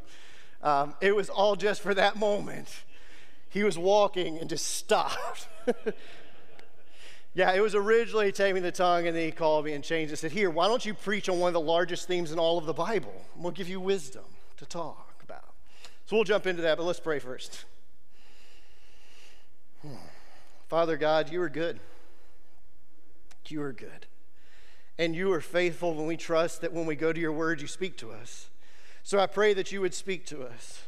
Um, 0.63 0.95
it 1.01 1.15
was 1.15 1.29
all 1.29 1.55
just 1.55 1.81
for 1.81 1.93
that 1.93 2.15
moment. 2.17 2.67
He 3.49 3.63
was 3.63 3.77
walking 3.77 4.37
and 4.37 4.49
just 4.49 4.65
stopped. 4.65 5.47
yeah, 7.33 7.51
it 7.53 7.61
was 7.61 7.75
originally 7.75 8.31
taming 8.31 8.63
the 8.63 8.71
tongue, 8.71 9.07
and 9.07 9.15
then 9.15 9.25
he 9.25 9.31
called 9.31 9.65
me 9.65 9.73
and 9.73 9.83
changed 9.83 10.13
it. 10.13 10.17
Said, 10.17 10.31
Here, 10.31 10.49
why 10.49 10.67
don't 10.67 10.85
you 10.85 10.93
preach 10.93 11.29
on 11.29 11.39
one 11.39 11.49
of 11.49 11.53
the 11.53 11.59
largest 11.59 12.07
themes 12.07 12.31
in 12.31 12.39
all 12.39 12.57
of 12.57 12.65
the 12.65 12.73
Bible? 12.73 13.13
We'll 13.35 13.51
give 13.51 13.69
you 13.69 13.79
wisdom 13.79 14.23
to 14.57 14.65
talk 14.65 15.21
about. 15.23 15.53
So 16.05 16.15
we'll 16.15 16.25
jump 16.25 16.47
into 16.47 16.61
that, 16.61 16.77
but 16.77 16.83
let's 16.85 16.99
pray 16.99 17.19
first. 17.19 17.65
Father 20.71 20.95
God, 20.95 21.29
you 21.29 21.41
are 21.41 21.49
good. 21.49 21.81
You 23.47 23.61
are 23.61 23.73
good. 23.73 24.07
And 24.97 25.13
you 25.13 25.33
are 25.33 25.41
faithful 25.41 25.93
when 25.93 26.07
we 26.07 26.15
trust 26.15 26.61
that 26.61 26.71
when 26.71 26.85
we 26.85 26.95
go 26.95 27.11
to 27.11 27.19
your 27.19 27.33
word, 27.33 27.59
you 27.59 27.67
speak 27.67 27.97
to 27.97 28.09
us. 28.09 28.47
So 29.03 29.19
I 29.19 29.27
pray 29.27 29.53
that 29.53 29.73
you 29.73 29.81
would 29.81 29.93
speak 29.93 30.25
to 30.27 30.43
us. 30.43 30.83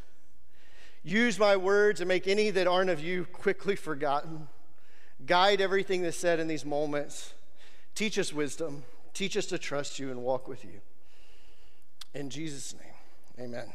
Use 1.02 1.38
my 1.38 1.54
words 1.54 2.00
and 2.00 2.08
make 2.08 2.26
any 2.26 2.48
that 2.48 2.66
aren't 2.66 2.88
of 2.88 3.00
you 3.00 3.26
quickly 3.26 3.76
forgotten. 3.76 4.48
Guide 5.26 5.60
everything 5.60 6.00
that's 6.00 6.16
said 6.16 6.40
in 6.40 6.48
these 6.48 6.64
moments. 6.64 7.34
Teach 7.94 8.18
us 8.18 8.32
wisdom. 8.32 8.84
Teach 9.12 9.36
us 9.36 9.44
to 9.44 9.58
trust 9.58 9.98
you 9.98 10.10
and 10.10 10.22
walk 10.22 10.48
with 10.48 10.64
you. 10.64 10.80
In 12.14 12.30
Jesus' 12.30 12.72
name, 12.72 13.48
amen. 13.48 13.66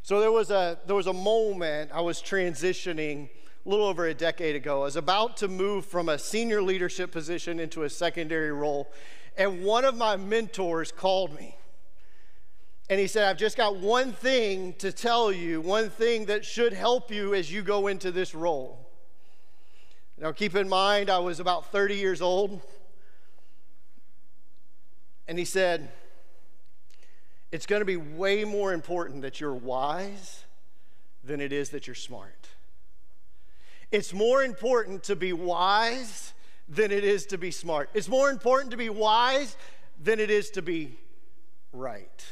So 0.00 0.18
there 0.18 0.32
was 0.32 0.50
a, 0.50 0.78
there 0.86 0.96
was 0.96 1.08
a 1.08 1.12
moment 1.12 1.90
I 1.92 2.00
was 2.00 2.22
transitioning 2.22 3.28
a 3.66 3.68
little 3.68 3.86
over 3.86 4.06
a 4.06 4.14
decade 4.14 4.54
ago. 4.54 4.82
I 4.82 4.84
was 4.84 4.96
about 4.96 5.36
to 5.38 5.48
move 5.48 5.84
from 5.84 6.08
a 6.08 6.18
senior 6.18 6.62
leadership 6.62 7.10
position 7.10 7.58
into 7.58 7.82
a 7.82 7.90
secondary 7.90 8.52
role, 8.52 8.92
and 9.36 9.64
one 9.64 9.84
of 9.84 9.96
my 9.96 10.16
mentors 10.16 10.92
called 10.92 11.34
me 11.34 11.56
and 12.88 13.00
he 13.00 13.06
said, 13.08 13.24
I've 13.28 13.36
just 13.36 13.56
got 13.56 13.76
one 13.76 14.12
thing 14.12 14.74
to 14.74 14.92
tell 14.92 15.32
you, 15.32 15.60
one 15.60 15.90
thing 15.90 16.26
that 16.26 16.44
should 16.44 16.72
help 16.72 17.10
you 17.10 17.34
as 17.34 17.52
you 17.52 17.62
go 17.62 17.88
into 17.88 18.12
this 18.12 18.34
role. 18.34 18.78
Now, 20.18 20.32
keep 20.32 20.54
in 20.54 20.68
mind, 20.68 21.10
I 21.10 21.18
was 21.18 21.40
about 21.40 21.72
30 21.72 21.96
years 21.96 22.22
old. 22.22 22.60
And 25.26 25.36
he 25.36 25.44
said, 25.44 25.90
It's 27.50 27.66
going 27.66 27.80
to 27.80 27.86
be 27.86 27.96
way 27.96 28.44
more 28.44 28.72
important 28.72 29.22
that 29.22 29.40
you're 29.40 29.52
wise 29.52 30.44
than 31.24 31.40
it 31.40 31.52
is 31.52 31.70
that 31.70 31.88
you're 31.88 31.94
smart. 31.96 32.35
It's 33.96 34.12
more 34.12 34.42
important 34.42 35.04
to 35.04 35.16
be 35.16 35.32
wise 35.32 36.34
than 36.68 36.90
it 36.90 37.02
is 37.02 37.24
to 37.28 37.38
be 37.38 37.50
smart. 37.50 37.88
It's 37.94 38.08
more 38.08 38.28
important 38.28 38.72
to 38.72 38.76
be 38.76 38.90
wise 38.90 39.56
than 39.98 40.20
it 40.20 40.30
is 40.30 40.50
to 40.50 40.60
be 40.60 40.98
right. 41.72 42.26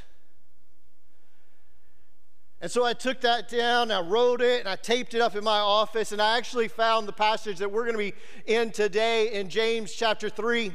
And 2.60 2.70
so 2.70 2.84
I 2.84 2.92
took 2.92 3.22
that 3.22 3.48
down, 3.48 3.90
I 3.90 4.02
wrote 4.02 4.42
it, 4.42 4.60
and 4.60 4.68
I 4.68 4.76
taped 4.76 5.14
it 5.14 5.22
up 5.22 5.36
in 5.36 5.42
my 5.42 5.58
office, 5.58 6.12
and 6.12 6.20
I 6.20 6.36
actually 6.36 6.68
found 6.68 7.08
the 7.08 7.14
passage 7.14 7.56
that 7.60 7.72
we're 7.72 7.90
going 7.90 7.94
to 7.94 8.10
be 8.10 8.12
in 8.44 8.70
today 8.70 9.32
in 9.32 9.48
James 9.48 9.90
chapter 9.90 10.28
3, 10.28 10.70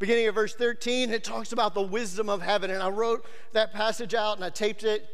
beginning 0.00 0.26
of 0.26 0.34
verse 0.34 0.56
13. 0.56 1.10
It 1.10 1.22
talks 1.22 1.52
about 1.52 1.74
the 1.74 1.82
wisdom 1.82 2.28
of 2.28 2.42
heaven, 2.42 2.72
and 2.72 2.82
I 2.82 2.88
wrote 2.88 3.24
that 3.52 3.72
passage 3.72 4.14
out 4.14 4.34
and 4.34 4.44
I 4.44 4.50
taped 4.50 4.82
it. 4.82 5.06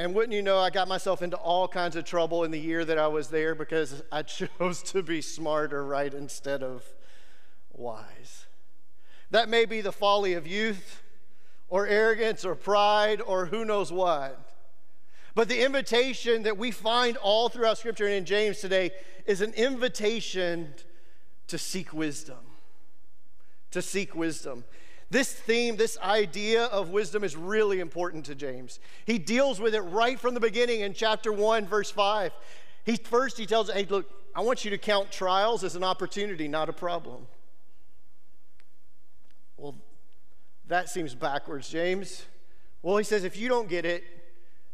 And 0.00 0.14
wouldn't 0.14 0.32
you 0.32 0.40
know, 0.40 0.58
I 0.58 0.70
got 0.70 0.88
myself 0.88 1.20
into 1.20 1.36
all 1.36 1.68
kinds 1.68 1.94
of 1.94 2.06
trouble 2.06 2.44
in 2.44 2.50
the 2.50 2.58
year 2.58 2.86
that 2.86 2.96
I 2.96 3.06
was 3.08 3.28
there 3.28 3.54
because 3.54 4.02
I 4.10 4.22
chose 4.22 4.82
to 4.84 5.02
be 5.02 5.20
smart 5.20 5.74
or 5.74 5.84
right 5.84 6.12
instead 6.14 6.62
of 6.62 6.82
wise. 7.70 8.46
That 9.30 9.50
may 9.50 9.66
be 9.66 9.82
the 9.82 9.92
folly 9.92 10.32
of 10.32 10.46
youth 10.46 11.02
or 11.68 11.86
arrogance 11.86 12.46
or 12.46 12.54
pride 12.54 13.20
or 13.20 13.44
who 13.44 13.66
knows 13.66 13.92
what. 13.92 14.40
But 15.34 15.50
the 15.50 15.62
invitation 15.62 16.44
that 16.44 16.56
we 16.56 16.70
find 16.70 17.18
all 17.18 17.50
throughout 17.50 17.76
Scripture 17.76 18.06
and 18.06 18.14
in 18.14 18.24
James 18.24 18.58
today 18.60 18.92
is 19.26 19.42
an 19.42 19.52
invitation 19.52 20.72
to 21.48 21.58
seek 21.58 21.92
wisdom. 21.92 22.38
To 23.72 23.82
seek 23.82 24.14
wisdom. 24.14 24.64
This 25.10 25.32
theme, 25.32 25.76
this 25.76 25.98
idea 25.98 26.66
of 26.66 26.90
wisdom 26.90 27.24
is 27.24 27.36
really 27.36 27.80
important 27.80 28.26
to 28.26 28.36
James. 28.36 28.78
He 29.04 29.18
deals 29.18 29.60
with 29.60 29.74
it 29.74 29.80
right 29.80 30.18
from 30.18 30.34
the 30.34 30.40
beginning 30.40 30.80
in 30.80 30.94
chapter 30.94 31.32
1, 31.32 31.66
verse 31.66 31.90
5. 31.90 32.32
He, 32.84 32.96
first, 32.96 33.36
he 33.36 33.44
tells, 33.44 33.70
hey, 33.70 33.86
look, 33.90 34.08
I 34.34 34.42
want 34.42 34.64
you 34.64 34.70
to 34.70 34.78
count 34.78 35.10
trials 35.10 35.64
as 35.64 35.74
an 35.74 35.82
opportunity, 35.82 36.46
not 36.46 36.68
a 36.68 36.72
problem. 36.72 37.26
Well, 39.56 39.74
that 40.68 40.88
seems 40.88 41.14
backwards, 41.16 41.68
James. 41.68 42.24
Well, 42.82 42.96
he 42.96 43.04
says, 43.04 43.24
if 43.24 43.36
you 43.36 43.48
don't 43.48 43.68
get 43.68 43.84
it, 43.84 44.04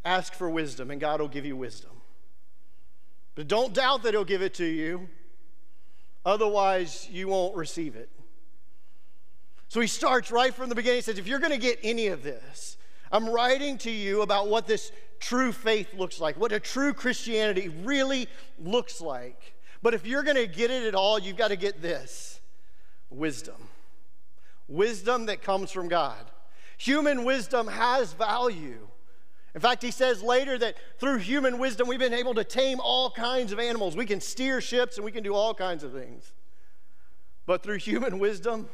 ask 0.05 0.33
for 0.33 0.49
wisdom, 0.49 0.91
and 0.91 1.01
God 1.01 1.19
will 1.19 1.27
give 1.27 1.45
you 1.45 1.55
wisdom. 1.55 1.91
But 3.33 3.47
don't 3.47 3.73
doubt 3.73 4.03
that 4.03 4.13
He'll 4.13 4.23
give 4.23 4.41
it 4.41 4.53
to 4.55 4.65
you, 4.65 5.09
otherwise, 6.25 7.07
you 7.11 7.27
won't 7.27 7.55
receive 7.55 7.95
it. 7.95 8.09
So 9.69 9.81
he 9.81 9.87
starts 9.87 10.31
right 10.31 10.53
from 10.53 10.69
the 10.69 10.75
beginning. 10.75 10.97
He 10.97 11.01
says, 11.01 11.17
If 11.17 11.27
you're 11.27 11.39
going 11.39 11.51
to 11.51 11.57
get 11.57 11.79
any 11.83 12.07
of 12.07 12.23
this, 12.23 12.77
I'm 13.11 13.29
writing 13.29 13.77
to 13.79 13.91
you 13.91 14.21
about 14.21 14.47
what 14.47 14.67
this 14.67 14.91
true 15.19 15.51
faith 15.51 15.93
looks 15.93 16.19
like, 16.19 16.37
what 16.37 16.51
a 16.51 16.59
true 16.59 16.93
Christianity 16.93 17.69
really 17.83 18.27
looks 18.59 19.01
like. 19.01 19.55
But 19.81 19.93
if 19.93 20.05
you're 20.05 20.23
going 20.23 20.37
to 20.37 20.47
get 20.47 20.71
it 20.71 20.83
at 20.83 20.95
all, 20.95 21.19
you've 21.19 21.37
got 21.37 21.49
to 21.49 21.55
get 21.55 21.81
this 21.81 22.39
wisdom. 23.09 23.69
Wisdom 24.67 25.27
that 25.27 25.41
comes 25.41 25.71
from 25.71 25.87
God. 25.87 26.31
Human 26.77 27.23
wisdom 27.23 27.67
has 27.67 28.13
value. 28.13 28.87
In 29.55 29.61
fact, 29.61 29.81
he 29.81 29.91
says 29.91 30.21
later 30.21 30.57
that 30.59 30.75
through 30.99 31.17
human 31.17 31.57
wisdom, 31.57 31.87
we've 31.87 31.99
been 31.99 32.13
able 32.13 32.35
to 32.35 32.43
tame 32.43 32.79
all 32.79 33.09
kinds 33.09 33.51
of 33.51 33.59
animals. 33.59 33.95
We 33.95 34.05
can 34.05 34.21
steer 34.21 34.61
ships 34.61 34.97
and 34.97 35.05
we 35.05 35.11
can 35.11 35.23
do 35.23 35.33
all 35.33 35.53
kinds 35.53 35.83
of 35.83 35.93
things. 35.93 36.33
But 37.45 37.63
through 37.63 37.77
human 37.77 38.19
wisdom, 38.19 38.69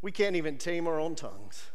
we 0.00 0.12
can't 0.12 0.36
even 0.36 0.58
tame 0.58 0.86
our 0.86 1.00
own 1.00 1.14
tongues. 1.14 1.70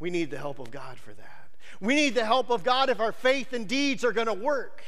We 0.00 0.10
need 0.10 0.30
the 0.30 0.38
help 0.38 0.58
of 0.58 0.70
God 0.70 0.98
for 0.98 1.12
that. 1.12 1.50
We 1.80 1.94
need 1.94 2.14
the 2.14 2.24
help 2.24 2.50
of 2.50 2.64
God 2.64 2.88
if 2.88 3.00
our 3.00 3.12
faith 3.12 3.52
and 3.52 3.68
deeds 3.68 4.04
are 4.04 4.12
going 4.12 4.26
to 4.26 4.34
work. 4.34 4.82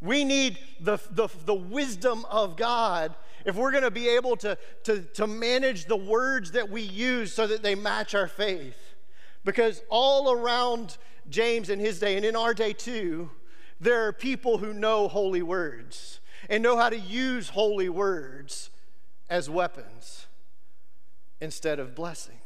We 0.00 0.24
need 0.24 0.58
the, 0.80 0.98
the, 1.10 1.28
the 1.44 1.54
wisdom 1.54 2.24
of 2.30 2.56
God 2.56 3.14
if 3.44 3.56
we're 3.56 3.70
going 3.70 3.84
to 3.84 3.90
be 3.90 4.08
able 4.08 4.36
to, 4.38 4.56
to, 4.84 5.02
to 5.02 5.26
manage 5.26 5.86
the 5.86 5.96
words 5.96 6.52
that 6.52 6.70
we 6.70 6.82
use 6.82 7.32
so 7.32 7.46
that 7.46 7.62
they 7.62 7.74
match 7.74 8.14
our 8.14 8.28
faith. 8.28 8.78
Because 9.44 9.82
all 9.90 10.32
around 10.32 10.96
James 11.28 11.68
in 11.68 11.78
his 11.78 11.98
day, 11.98 12.16
and 12.16 12.24
in 12.24 12.36
our 12.36 12.54
day 12.54 12.72
too, 12.72 13.30
there 13.78 14.06
are 14.06 14.12
people 14.12 14.58
who 14.58 14.72
know 14.72 15.08
holy 15.08 15.42
words 15.42 16.20
and 16.48 16.62
know 16.62 16.76
how 16.76 16.88
to 16.88 16.98
use 16.98 17.50
holy 17.50 17.88
words 17.88 18.70
as 19.28 19.48
weapons 19.48 20.26
instead 21.40 21.78
of 21.78 21.94
blessings. 21.94 22.36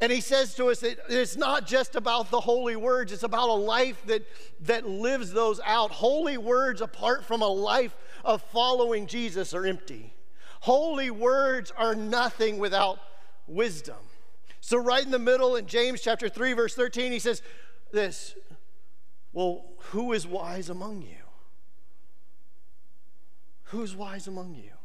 And 0.00 0.12
he 0.12 0.20
says 0.20 0.54
to 0.54 0.66
us 0.66 0.80
that 0.80 0.98
it's 1.08 1.36
not 1.36 1.66
just 1.66 1.96
about 1.96 2.30
the 2.30 2.40
holy 2.40 2.76
words, 2.76 3.12
it's 3.12 3.24
about 3.24 3.48
a 3.48 3.54
life 3.54 4.00
that, 4.06 4.24
that 4.60 4.88
lives 4.88 5.32
those 5.32 5.60
out. 5.64 5.90
Holy 5.90 6.38
words, 6.38 6.80
apart 6.80 7.24
from 7.24 7.42
a 7.42 7.48
life 7.48 7.96
of 8.24 8.40
following 8.42 9.08
Jesus, 9.08 9.54
are 9.54 9.66
empty. 9.66 10.14
Holy 10.60 11.10
words 11.10 11.72
are 11.76 11.96
nothing 11.96 12.58
without 12.58 13.00
wisdom. 13.48 13.96
So, 14.60 14.76
right 14.76 15.04
in 15.04 15.10
the 15.10 15.18
middle 15.18 15.56
in 15.56 15.66
James 15.66 16.00
chapter 16.00 16.28
3, 16.28 16.52
verse 16.52 16.74
13, 16.74 17.10
he 17.10 17.18
says 17.18 17.42
this 17.92 18.36
Well, 19.32 19.64
who 19.90 20.12
is 20.12 20.26
wise 20.26 20.68
among 20.68 21.02
you? 21.02 21.24
Who's 23.64 23.96
wise 23.96 24.28
among 24.28 24.54
you? 24.54 24.77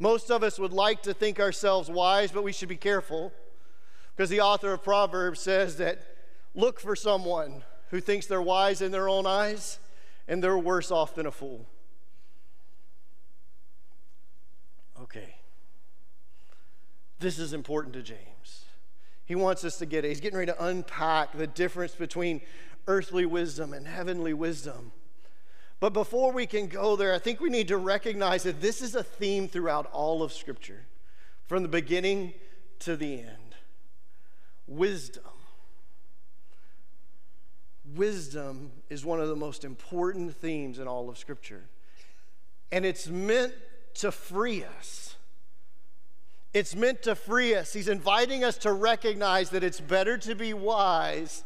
Most 0.00 0.30
of 0.30 0.42
us 0.42 0.58
would 0.58 0.72
like 0.72 1.02
to 1.02 1.12
think 1.12 1.38
ourselves 1.38 1.90
wise, 1.90 2.32
but 2.32 2.42
we 2.42 2.52
should 2.52 2.70
be 2.70 2.76
careful 2.76 3.32
because 4.16 4.30
the 4.30 4.40
author 4.40 4.72
of 4.72 4.82
Proverbs 4.82 5.40
says 5.40 5.76
that 5.76 6.00
look 6.54 6.80
for 6.80 6.96
someone 6.96 7.62
who 7.90 8.00
thinks 8.00 8.26
they're 8.26 8.40
wise 8.40 8.80
in 8.80 8.92
their 8.92 9.10
own 9.10 9.26
eyes 9.26 9.78
and 10.26 10.42
they're 10.42 10.56
worse 10.56 10.90
off 10.90 11.14
than 11.14 11.26
a 11.26 11.30
fool. 11.30 11.66
Okay. 15.02 15.36
This 17.18 17.38
is 17.38 17.52
important 17.52 17.92
to 17.92 18.02
James. 18.02 18.64
He 19.26 19.34
wants 19.34 19.64
us 19.64 19.76
to 19.78 19.86
get 19.86 20.06
it. 20.06 20.08
He's 20.08 20.20
getting 20.20 20.38
ready 20.38 20.50
to 20.50 20.64
unpack 20.64 21.36
the 21.36 21.46
difference 21.46 21.94
between 21.94 22.40
earthly 22.86 23.26
wisdom 23.26 23.74
and 23.74 23.86
heavenly 23.86 24.32
wisdom. 24.32 24.92
But 25.80 25.94
before 25.94 26.32
we 26.32 26.46
can 26.46 26.66
go 26.66 26.94
there, 26.94 27.14
I 27.14 27.18
think 27.18 27.40
we 27.40 27.48
need 27.48 27.68
to 27.68 27.78
recognize 27.78 28.42
that 28.42 28.60
this 28.60 28.82
is 28.82 28.94
a 28.94 29.02
theme 29.02 29.48
throughout 29.48 29.90
all 29.92 30.22
of 30.22 30.32
Scripture, 30.32 30.84
from 31.46 31.62
the 31.62 31.68
beginning 31.68 32.34
to 32.80 32.96
the 32.96 33.20
end. 33.20 33.54
Wisdom. 34.66 35.24
Wisdom 37.94 38.70
is 38.88 39.04
one 39.04 39.20
of 39.20 39.28
the 39.28 39.36
most 39.36 39.64
important 39.64 40.36
themes 40.36 40.78
in 40.78 40.86
all 40.86 41.08
of 41.08 41.18
Scripture. 41.18 41.64
And 42.70 42.84
it's 42.84 43.08
meant 43.08 43.54
to 43.94 44.12
free 44.12 44.62
us 44.64 45.16
it's 46.52 46.74
meant 46.74 47.02
to 47.02 47.14
free 47.14 47.54
us. 47.54 47.72
He's 47.72 47.88
inviting 47.88 48.42
us 48.42 48.58
to 48.58 48.72
recognize 48.72 49.50
that 49.50 49.62
it's 49.62 49.80
better 49.80 50.18
to 50.18 50.34
be 50.34 50.52
wise 50.52 51.44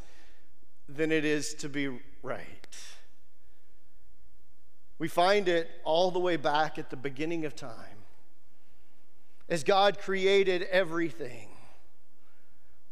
than 0.88 1.12
it 1.12 1.25
is 1.25 1.55
to 1.55 1.69
be 1.69 1.88
right. 2.23 2.63
We 4.99 5.09
find 5.09 5.49
it 5.49 5.71
all 5.85 6.11
the 6.11 6.21
way 6.21 6.37
back 6.37 6.79
at 6.79 6.91
the 6.91 6.97
beginning 6.97 7.45
of 7.45 7.57
time. 7.57 7.99
As 9.49 9.65
God 9.65 9.99
created 9.99 10.63
everything. 10.65 11.49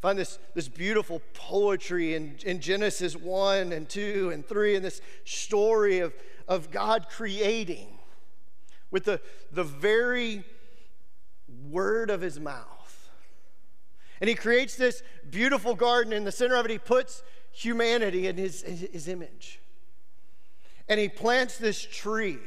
Find 0.01 0.19
this, 0.19 0.39
this 0.55 0.69
beautiful 0.69 1.23
poetry 1.33 2.15
in, 2.15 2.37
in 2.45 2.61
Genesis 2.61 3.15
1 3.15 3.73
and 3.73 3.89
2 3.89 4.31
and 4.35 4.45
3, 4.45 4.77
and 4.77 4.85
this 4.85 5.01
story 5.25 6.01
of, 6.01 6.13
of 6.49 6.73
God 6.73 7.07
creating 7.09 7.99
with 8.91 9.05
the, 9.05 9.21
the 9.53 9.63
very 9.63 10.45
word 11.71 12.11
of 12.11 12.21
his 12.21 12.41
mouth. 12.41 13.11
And 14.21 14.29
he 14.29 14.35
creates 14.35 14.77
this 14.77 15.03
beautiful 15.31 15.75
garden. 15.75 16.13
In 16.13 16.25
the 16.25 16.33
center 16.33 16.57
of 16.57 16.65
it, 16.65 16.71
he 16.71 16.79
puts 16.79 17.23
humanity 17.53 18.27
in 18.27 18.37
his, 18.37 18.63
his 18.63 19.07
image. 19.07 19.62
And 20.89 20.99
he 20.99 21.09
plants 21.09 21.59
this 21.59 21.83
tree. 21.83 22.39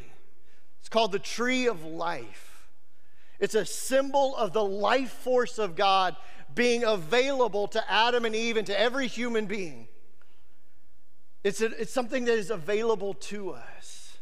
It's 0.79 0.89
called 0.89 1.11
the 1.11 1.19
tree 1.19 1.67
of 1.67 1.83
life. 1.83 2.67
It's 3.39 3.55
a 3.55 3.65
symbol 3.65 4.35
of 4.35 4.53
the 4.53 4.63
life 4.63 5.11
force 5.11 5.57
of 5.57 5.75
God 5.75 6.15
being 6.53 6.83
available 6.83 7.67
to 7.69 7.91
Adam 7.91 8.25
and 8.25 8.35
Eve 8.35 8.57
and 8.57 8.67
to 8.67 8.79
every 8.79 9.07
human 9.07 9.45
being. 9.45 9.87
It's, 11.43 11.61
a, 11.61 11.65
it's 11.79 11.91
something 11.91 12.25
that 12.25 12.37
is 12.37 12.49
available 12.49 13.13
to 13.13 13.51
us. 13.51 14.17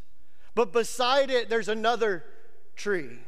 But 0.56 0.72
beside 0.72 1.30
it, 1.30 1.50
there's 1.50 1.70
another 1.70 2.24
tree. 2.76 3.20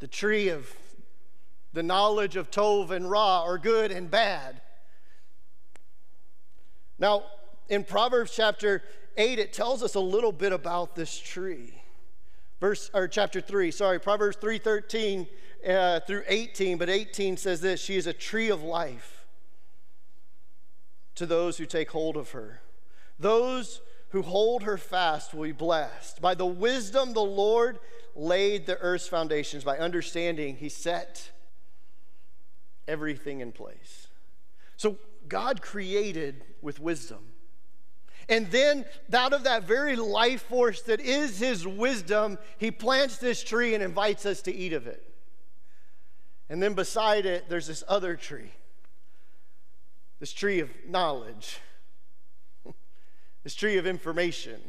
the 0.00 0.08
tree 0.08 0.48
of 0.48 0.74
the 1.72 1.82
knowledge 1.82 2.34
of 2.34 2.50
Tov 2.50 2.90
and 2.90 3.08
Ra, 3.08 3.44
or 3.44 3.58
good 3.58 3.92
and 3.92 4.10
bad. 4.10 4.60
Now, 6.98 7.24
in 7.70 7.84
Proverbs 7.84 8.32
chapter 8.34 8.82
8, 9.16 9.38
it 9.38 9.52
tells 9.52 9.82
us 9.82 9.94
a 9.94 10.00
little 10.00 10.32
bit 10.32 10.52
about 10.52 10.94
this 10.96 11.18
tree. 11.18 11.80
Verse 12.60 12.90
or 12.92 13.08
chapter 13.08 13.40
3, 13.40 13.70
sorry, 13.70 13.98
Proverbs 13.98 14.36
3:13 14.36 15.26
uh, 15.66 16.00
through 16.00 16.24
18, 16.26 16.76
but 16.76 16.90
18 16.90 17.36
says 17.38 17.60
this, 17.60 17.80
she 17.80 17.96
is 17.96 18.06
a 18.06 18.12
tree 18.12 18.50
of 18.50 18.62
life 18.62 19.24
to 21.14 21.24
those 21.26 21.56
who 21.56 21.64
take 21.64 21.90
hold 21.90 22.16
of 22.16 22.32
her. 22.32 22.60
Those 23.18 23.80
who 24.10 24.22
hold 24.22 24.64
her 24.64 24.76
fast 24.76 25.32
will 25.32 25.44
be 25.44 25.52
blessed. 25.52 26.20
By 26.20 26.34
the 26.34 26.46
wisdom 26.46 27.12
the 27.12 27.20
Lord 27.20 27.78
laid 28.14 28.66
the 28.66 28.78
earth's 28.78 29.06
foundations, 29.06 29.64
by 29.64 29.78
understanding, 29.78 30.56
he 30.56 30.68
set 30.68 31.30
everything 32.88 33.40
in 33.40 33.52
place. 33.52 34.08
So 34.76 34.98
God 35.28 35.62
created 35.62 36.44
with 36.60 36.80
wisdom. 36.80 37.29
And 38.30 38.46
then, 38.52 38.84
out 39.12 39.32
of 39.32 39.42
that 39.42 39.64
very 39.64 39.96
life 39.96 40.42
force 40.42 40.82
that 40.82 41.00
is 41.00 41.40
His 41.40 41.66
wisdom, 41.66 42.38
He 42.58 42.70
plants 42.70 43.18
this 43.18 43.42
tree 43.42 43.74
and 43.74 43.82
invites 43.82 44.24
us 44.24 44.40
to 44.42 44.54
eat 44.54 44.72
of 44.72 44.86
it. 44.86 45.02
And 46.48 46.62
then 46.62 46.74
beside 46.74 47.26
it, 47.26 47.48
there's 47.48 47.66
this 47.66 47.82
other 47.88 48.14
tree, 48.14 48.52
this 50.20 50.32
tree 50.32 50.60
of 50.60 50.70
knowledge, 50.86 51.58
this 53.42 53.56
tree 53.56 53.78
of 53.78 53.86
information, 53.86 54.60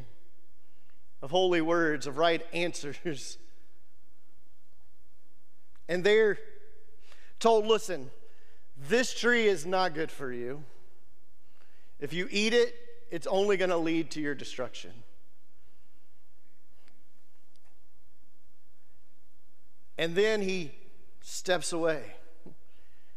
of 1.21 1.29
holy 1.29 1.61
words, 1.61 2.07
of 2.07 2.17
right 2.17 2.45
answers. 2.51 3.37
And 5.89 6.05
they're 6.05 6.37
told, 7.39 7.65
listen, 7.65 8.11
this 8.87 9.13
tree 9.13 9.45
is 9.45 9.65
not 9.65 9.93
good 9.93 10.09
for 10.09 10.31
you. 10.31 10.63
If 11.99 12.13
you 12.13 12.29
eat 12.31 12.53
it, 12.53 12.73
it's 13.11 13.27
only 13.27 13.57
going 13.57 13.69
to 13.69 13.77
lead 13.77 14.09
to 14.11 14.21
your 14.21 14.33
destruction. 14.33 14.91
And 19.97 20.15
then 20.15 20.41
he 20.41 20.71
steps 21.19 21.73
away. 21.73 22.03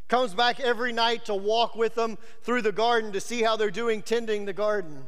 Comes 0.09 0.35
back 0.35 0.61
every 0.61 0.93
night 0.93 1.25
to 1.27 1.35
walk 1.35 1.77
with 1.77 1.95
them 1.95 2.19
through 2.43 2.63
the 2.63 2.73
garden 2.73 3.13
to 3.13 3.21
see 3.21 3.43
how 3.43 3.57
they're 3.57 3.71
doing 3.71 4.03
tending 4.03 4.45
the 4.45 4.53
garden, 4.53 5.05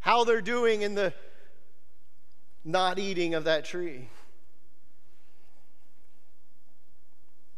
how 0.00 0.22
they're 0.22 0.40
doing 0.40 0.82
in 0.82 0.94
the 0.94 1.12
not 2.64 2.98
eating 2.98 3.34
of 3.34 3.44
that 3.44 3.64
tree. 3.64 4.08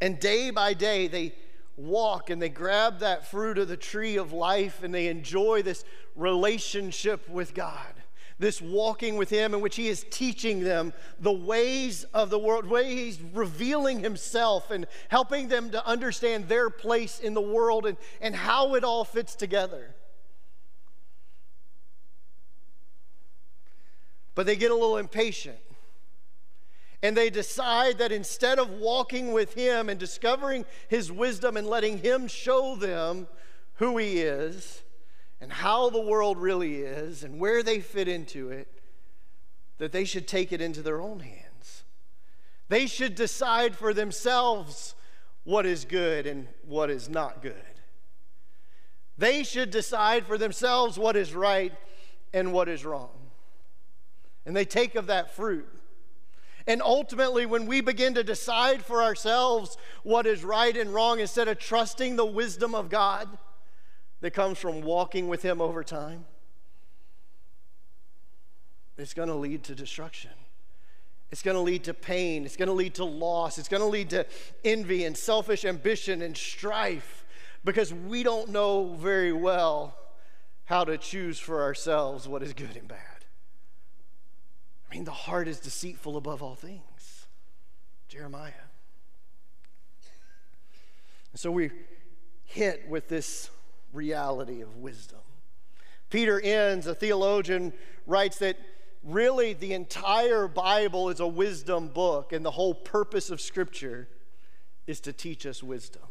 And 0.00 0.18
day 0.18 0.50
by 0.50 0.73
day, 0.73 1.09
they 1.09 1.35
walk 1.76 2.30
and 2.30 2.40
they 2.40 2.49
grab 2.49 3.00
that 3.00 3.30
fruit 3.30 3.59
of 3.59 3.68
the 3.68 3.76
tree 3.76 4.16
of 4.16 4.33
life 4.33 4.83
and 4.83 4.94
they 4.94 5.09
enjoy 5.09 5.62
this 5.62 5.85
relationship 6.14 7.28
with 7.28 7.54
God. 7.54 7.94
This 8.38 8.61
walking 8.61 9.16
with 9.16 9.30
Him, 9.30 9.54
in 9.54 9.61
which 9.61 9.76
He 9.76 9.88
is 9.88 10.04
teaching 10.11 10.61
them 10.61 10.92
the 11.21 11.33
ways 11.33 12.04
of 12.12 12.30
the 12.30 12.38
world, 12.38 12.66
way 12.66 12.94
He's 12.94 13.21
revealing 13.33 14.00
Himself 14.00 14.71
and 14.71 14.87
helping 15.09 15.49
them 15.49 15.71
to 15.71 15.87
understand 15.87 16.49
their 16.49 16.68
place 16.68 17.21
in 17.21 17.35
the 17.35 17.40
world 17.40 17.87
and, 17.87 17.97
and 18.21 18.35
how 18.35 18.75
it 18.75 18.83
all 18.83 19.04
fits 19.04 19.37
together. 19.37 19.94
But 24.35 24.47
they 24.47 24.56
get 24.56 24.73
a 24.73 24.75
little 24.75 24.97
impatient 24.97 25.59
and 27.04 27.16
they 27.16 27.28
decide 27.30 27.99
that 27.99 28.11
instead 28.12 28.59
of 28.59 28.71
walking 28.71 29.33
with 29.33 29.54
Him 29.54 29.88
and 29.88 30.00
discovering 30.00 30.64
His 30.88 31.12
wisdom 31.12 31.56
and 31.56 31.68
letting 31.68 31.99
Him 31.99 32.26
show 32.26 32.75
them 32.75 33.28
who 33.75 33.97
He 33.99 34.21
is 34.23 34.83
and 35.44 35.52
how 35.52 35.90
the 35.90 36.00
world 36.00 36.38
really 36.38 36.76
is 36.76 37.22
and 37.22 37.38
where 37.38 37.62
they 37.62 37.78
fit 37.78 38.08
into 38.08 38.48
it, 38.48 38.66
that 39.76 39.92
they 39.92 40.06
should 40.06 40.26
take 40.26 40.52
it 40.52 40.62
into 40.62 40.80
their 40.80 41.02
own 41.02 41.20
hands. 41.20 41.84
They 42.70 42.86
should 42.86 43.14
decide 43.14 43.76
for 43.76 43.92
themselves 43.92 44.94
what 45.42 45.66
is 45.66 45.84
good 45.84 46.26
and 46.26 46.48
what 46.66 46.88
is 46.88 47.10
not 47.10 47.42
good. 47.42 47.52
They 49.18 49.42
should 49.42 49.70
decide 49.70 50.24
for 50.24 50.38
themselves 50.38 50.98
what 50.98 51.14
is 51.14 51.34
right 51.34 51.74
and 52.32 52.50
what 52.50 52.70
is 52.70 52.82
wrong. 52.82 53.10
And 54.46 54.56
they 54.56 54.64
take 54.64 54.94
of 54.94 55.08
that 55.08 55.36
fruit 55.36 55.68
and 56.66 56.80
ultimately, 56.80 57.44
when 57.44 57.66
we 57.66 57.82
begin 57.82 58.14
to 58.14 58.24
decide 58.24 58.82
for 58.82 59.02
ourselves 59.02 59.76
what 60.02 60.26
is 60.26 60.42
right 60.42 60.74
and 60.74 60.94
wrong 60.94 61.20
instead 61.20 61.46
of 61.46 61.58
trusting 61.58 62.16
the 62.16 62.24
wisdom 62.24 62.74
of 62.74 62.88
God 62.88 63.28
that 64.24 64.30
comes 64.30 64.58
from 64.58 64.80
walking 64.80 65.28
with 65.28 65.42
Him 65.42 65.60
over 65.60 65.84
time, 65.84 66.24
it's 68.96 69.12
going 69.12 69.28
to 69.28 69.34
lead 69.34 69.64
to 69.64 69.74
destruction. 69.74 70.30
It's 71.30 71.42
going 71.42 71.58
to 71.58 71.60
lead 71.60 71.84
to 71.84 71.92
pain. 71.92 72.46
It's 72.46 72.56
going 72.56 72.68
to 72.68 72.72
lead 72.72 72.94
to 72.94 73.04
loss. 73.04 73.58
It's 73.58 73.68
going 73.68 73.82
to 73.82 73.87
lead 73.87 74.08
to 74.10 74.24
envy 74.64 75.04
and 75.04 75.14
selfish 75.14 75.66
ambition 75.66 76.22
and 76.22 76.34
strife 76.34 77.26
because 77.66 77.92
we 77.92 78.22
don't 78.22 78.48
know 78.48 78.94
very 78.94 79.34
well 79.34 79.94
how 80.64 80.84
to 80.84 80.96
choose 80.96 81.38
for 81.38 81.60
ourselves 81.60 82.26
what 82.26 82.42
is 82.42 82.54
good 82.54 82.78
and 82.78 82.88
bad. 82.88 83.26
I 84.90 84.94
mean, 84.94 85.04
the 85.04 85.10
heart 85.10 85.48
is 85.48 85.60
deceitful 85.60 86.16
above 86.16 86.42
all 86.42 86.54
things. 86.54 87.26
Jeremiah. 88.08 88.52
And 91.32 91.38
so 91.38 91.50
we 91.50 91.72
hit 92.46 92.88
with 92.88 93.08
this 93.08 93.50
reality 93.94 94.61
of 94.61 94.76
wisdom. 94.76 95.20
Peter 96.11 96.40
Enns, 96.40 96.87
a 96.87 96.94
theologian, 96.94 97.72
writes 98.07 98.38
that 98.38 98.57
really 99.02 99.52
the 99.52 99.72
entire 99.72 100.46
Bible 100.46 101.11
is 101.11 101.20
a 101.20 101.26
wisdom 101.26 101.88
book, 101.88 102.33
and 102.33 102.44
the 102.44 102.50
whole 102.50 102.74
purpose 102.74 103.30
of 103.30 103.40
Scripture 103.40 104.09
is 104.87 105.00
to 105.00 105.12
teach 105.12 105.46
us 105.46 105.62
wisdom. 105.62 106.02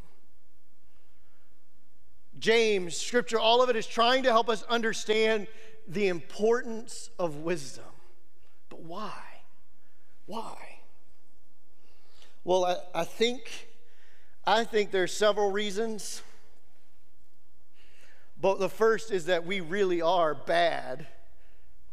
James, 2.39 2.97
Scripture, 2.97 3.39
all 3.39 3.61
of 3.61 3.69
it 3.69 3.75
is 3.75 3.87
trying 3.87 4.23
to 4.23 4.31
help 4.31 4.49
us 4.49 4.63
understand 4.63 5.47
the 5.87 6.07
importance 6.07 7.09
of 7.19 7.37
wisdom. 7.37 7.83
But 8.69 8.81
why? 8.81 9.21
Why? 10.25 10.79
Well, 12.43 12.65
I, 12.65 13.01
I 13.01 13.03
think 13.05 13.69
I 14.45 14.65
think 14.65 14.91
there's 14.91 15.15
several 15.15 15.51
reasons. 15.51 16.21
But 18.43 18.59
the 18.59 18.67
first 18.67 19.09
is 19.09 19.27
that 19.27 19.45
we 19.45 19.61
really 19.61 20.01
are 20.01 20.35
bad 20.35 21.07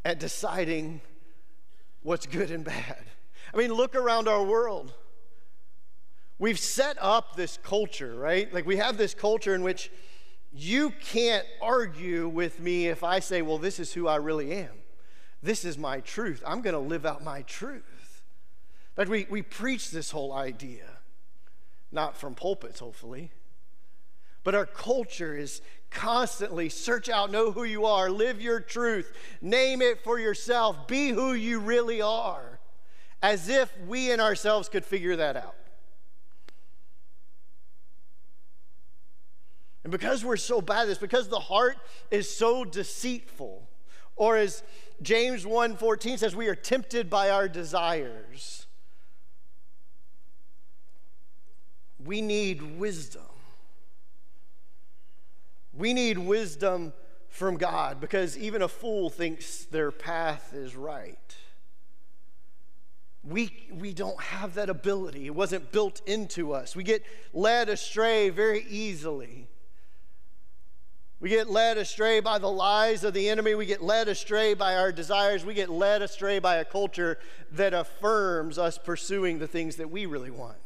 at 0.05 0.19
deciding 0.19 1.01
what's 2.03 2.27
good 2.27 2.51
and 2.51 2.65
bad. 2.65 3.05
I 3.55 3.57
mean, 3.57 3.73
look 3.73 3.95
around 3.95 4.27
our 4.27 4.43
world. 4.43 4.93
We've 6.41 6.59
set 6.59 6.97
up 7.01 7.37
this 7.37 7.57
culture, 7.63 8.17
right? 8.17 8.53
Like 8.53 8.67
we 8.67 8.79
have 8.79 8.97
this 8.97 9.15
culture 9.15 9.55
in 9.55 9.63
which 9.63 9.93
you 10.53 10.91
can't 10.91 11.47
argue 11.63 12.27
with 12.27 12.59
me 12.59 12.89
if 12.89 13.05
I 13.05 13.21
say, 13.21 13.43
well, 13.43 13.59
this 13.59 13.79
is 13.79 13.93
who 13.93 14.09
I 14.09 14.17
really 14.17 14.51
am. 14.51 14.75
This 15.45 15.65
is 15.65 15.79
my 15.79 16.01
truth. 16.01 16.43
I'm 16.45 16.63
going 16.63 16.75
to 16.75 16.81
live 16.81 17.07
out 17.07 17.23
my 17.23 17.43
truth. 17.43 18.25
But 18.97 19.09
we, 19.09 19.25
we 19.31 19.43
preach 19.43 19.93
this 19.93 20.11
whole 20.11 20.33
idea, 20.33 20.99
not 21.93 22.17
from 22.17 22.35
pulpits, 22.35 22.81
hopefully. 22.81 23.31
But 24.43 24.55
our 24.55 24.67
culture 24.67 25.37
is 25.37 25.61
constantly 25.91 26.69
search 26.69 27.09
out, 27.09 27.31
know 27.31 27.51
who 27.51 27.65
you 27.65 27.85
are, 27.85 28.11
live 28.11 28.41
your 28.41 28.61
truth, 28.61 29.13
name 29.41 29.83
it 29.83 30.03
for 30.03 30.19
yourself, 30.19 30.87
be 30.87 31.09
who 31.11 31.33
you 31.33 31.59
really 31.59 32.01
are, 32.01 32.61
as 33.23 33.49
if 33.49 33.71
we 33.87 34.11
in 34.11 34.21
ourselves 34.21 34.69
could 34.69 34.85
figure 34.85 35.17
that 35.17 35.37
out. 35.37 35.57
And 39.83 39.91
because 39.91 40.25
we're 40.25 40.37
so 40.37 40.61
bad 40.61 40.83
at 40.83 40.89
this, 40.89 40.99
because 40.99 41.29
the 41.29 41.41
heart 41.41 41.77
is 42.11 42.35
so 42.35 42.65
deceitful, 42.65 43.69
or 44.15 44.37
as 44.37 44.63
James 45.03 45.45
1:14 45.45 46.19
says 46.19 46.37
we 46.37 46.49
are 46.49 46.55
tempted 46.55 47.09
by 47.09 47.31
our 47.31 47.49
desires. 47.49 48.67
We 51.99 52.21
need 52.21 52.79
wisdom. 52.79 53.30
We 55.73 55.93
need 55.95 56.19
wisdom 56.19 56.93
from 57.29 57.57
God 57.57 58.01
because 58.01 58.37
even 58.37 58.63
a 58.63 58.69
fool 58.69 59.09
thinks 59.09 59.65
their 59.67 59.91
path 59.91 60.53
is 60.53 60.77
right. 60.77 61.37
We, 63.23 63.53
we 63.73 63.93
don't 63.93 64.21
have 64.21 64.55
that 64.55 64.71
ability. 64.71 65.27
It 65.27 65.35
wasn't 65.35 65.73
built 65.73 66.01
into 66.07 66.53
us. 66.53 66.75
We 66.75 66.83
get 66.83 67.05
led 67.33 67.69
astray 67.69 68.31
very 68.31 68.65
easily. 68.69 69.47
We 71.21 71.29
get 71.29 71.51
led 71.51 71.77
astray 71.77 72.21
by 72.21 72.39
the 72.39 72.51
lies 72.51 73.05
of 73.05 73.13
the 73.13 73.29
enemy. 73.29 73.55
We 73.55 73.67
get 73.67 73.83
led 73.83 74.09
astray 74.09 74.55
by 74.55 74.77
our 74.77 74.91
desires. 74.91 75.45
We 75.45 75.53
get 75.53 75.69
led 75.69 76.01
astray 76.01 76.39
by 76.39 76.57
a 76.57 76.65
culture 76.65 77.19
that 77.53 77.75
affirms 77.75 78.57
us 78.57 78.79
pursuing 78.79 79.39
the 79.39 79.47
things 79.47 79.77
that 79.77 79.91
we 79.91 80.07
really 80.07 80.31
want. 80.31 80.57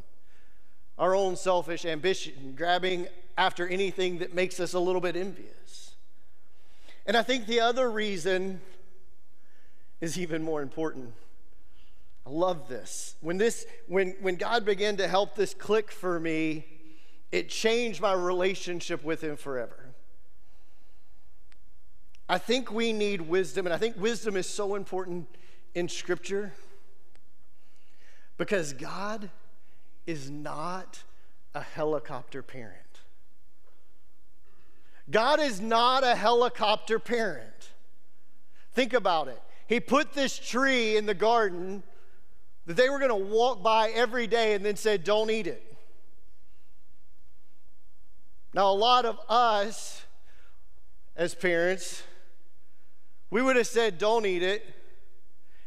Our 0.99 1.15
own 1.15 1.37
selfish 1.37 1.85
ambition, 1.85 2.55
grabbing 2.57 3.09
after 3.37 3.67
anything 3.67 4.19
that 4.19 4.35
makes 4.35 4.61
us 4.61 4.75
a 4.75 4.79
little 4.79 5.01
bit 5.01 5.17
envious. 5.17 5.95
And 7.07 7.17
I 7.17 7.23
think 7.23 7.47
the 7.47 7.61
other 7.61 7.91
reason 7.91 8.61
is 10.01 10.19
even 10.19 10.43
more 10.43 10.63
important. 10.63 11.13
I 12.27 12.31
love 12.31 12.69
this. 12.69 13.17
When 13.21 13.37
this 13.37 13.67
when 13.87 14.15
when 14.21 14.37
God 14.37 14.65
began 14.65 14.97
to 14.97 15.09
help 15.09 15.35
this 15.35 15.53
click 15.53 15.91
for 15.91 16.19
me, 16.19 16.65
it 17.33 17.49
changed 17.49 18.01
my 18.01 18.13
relationship 18.13 19.05
with 19.05 19.23
him 19.23 19.37
forever. 19.37 19.95
I 22.29 22.39
think 22.39 22.71
we 22.71 22.93
need 22.93 23.21
wisdom, 23.21 23.67
and 23.67 23.75
I 23.75 23.77
think 23.77 23.99
wisdom 23.99 24.37
is 24.37 24.49
so 24.49 24.75
important 24.75 25.29
in 25.75 25.89
Scripture 25.89 26.55
because 28.39 28.73
God 28.73 29.29
is 30.07 30.31
not 30.31 31.03
a 31.55 31.61
helicopter 31.61 32.43
parent. 32.43 32.81
God 35.11 35.41
is 35.41 35.61
not 35.61 36.03
a 36.03 36.15
helicopter 36.15 36.99
parent. 36.99 37.71
Think 38.73 38.93
about 38.93 39.29
it. 39.29 39.41
He 39.67 39.81
put 39.81 40.13
this 40.13 40.39
tree 40.39 40.97
in 40.97 41.07
the 41.07 41.15
garden 41.15 41.83
that 42.67 42.77
they 42.77 42.89
were 42.89 42.99
going 42.99 43.11
to 43.11 43.35
walk 43.35 43.63
by 43.63 43.91
every 43.91 44.27
day 44.27 44.55
and 44.55 44.65
then 44.65 44.77
said, 44.77 45.05
Don't 45.05 45.31
eat 45.31 45.47
it. 45.47 45.63
Now, 48.55 48.71
a 48.71 48.75
lot 48.75 49.05
of 49.05 49.19
us 49.29 50.05
as 51.17 51.35
parents, 51.35 52.03
we 53.31 53.43
would 53.43 53.57
have 53.57 53.67
said, 53.67 53.99
Don't 53.99 54.27
eat 54.27 54.43
it. 54.43 54.65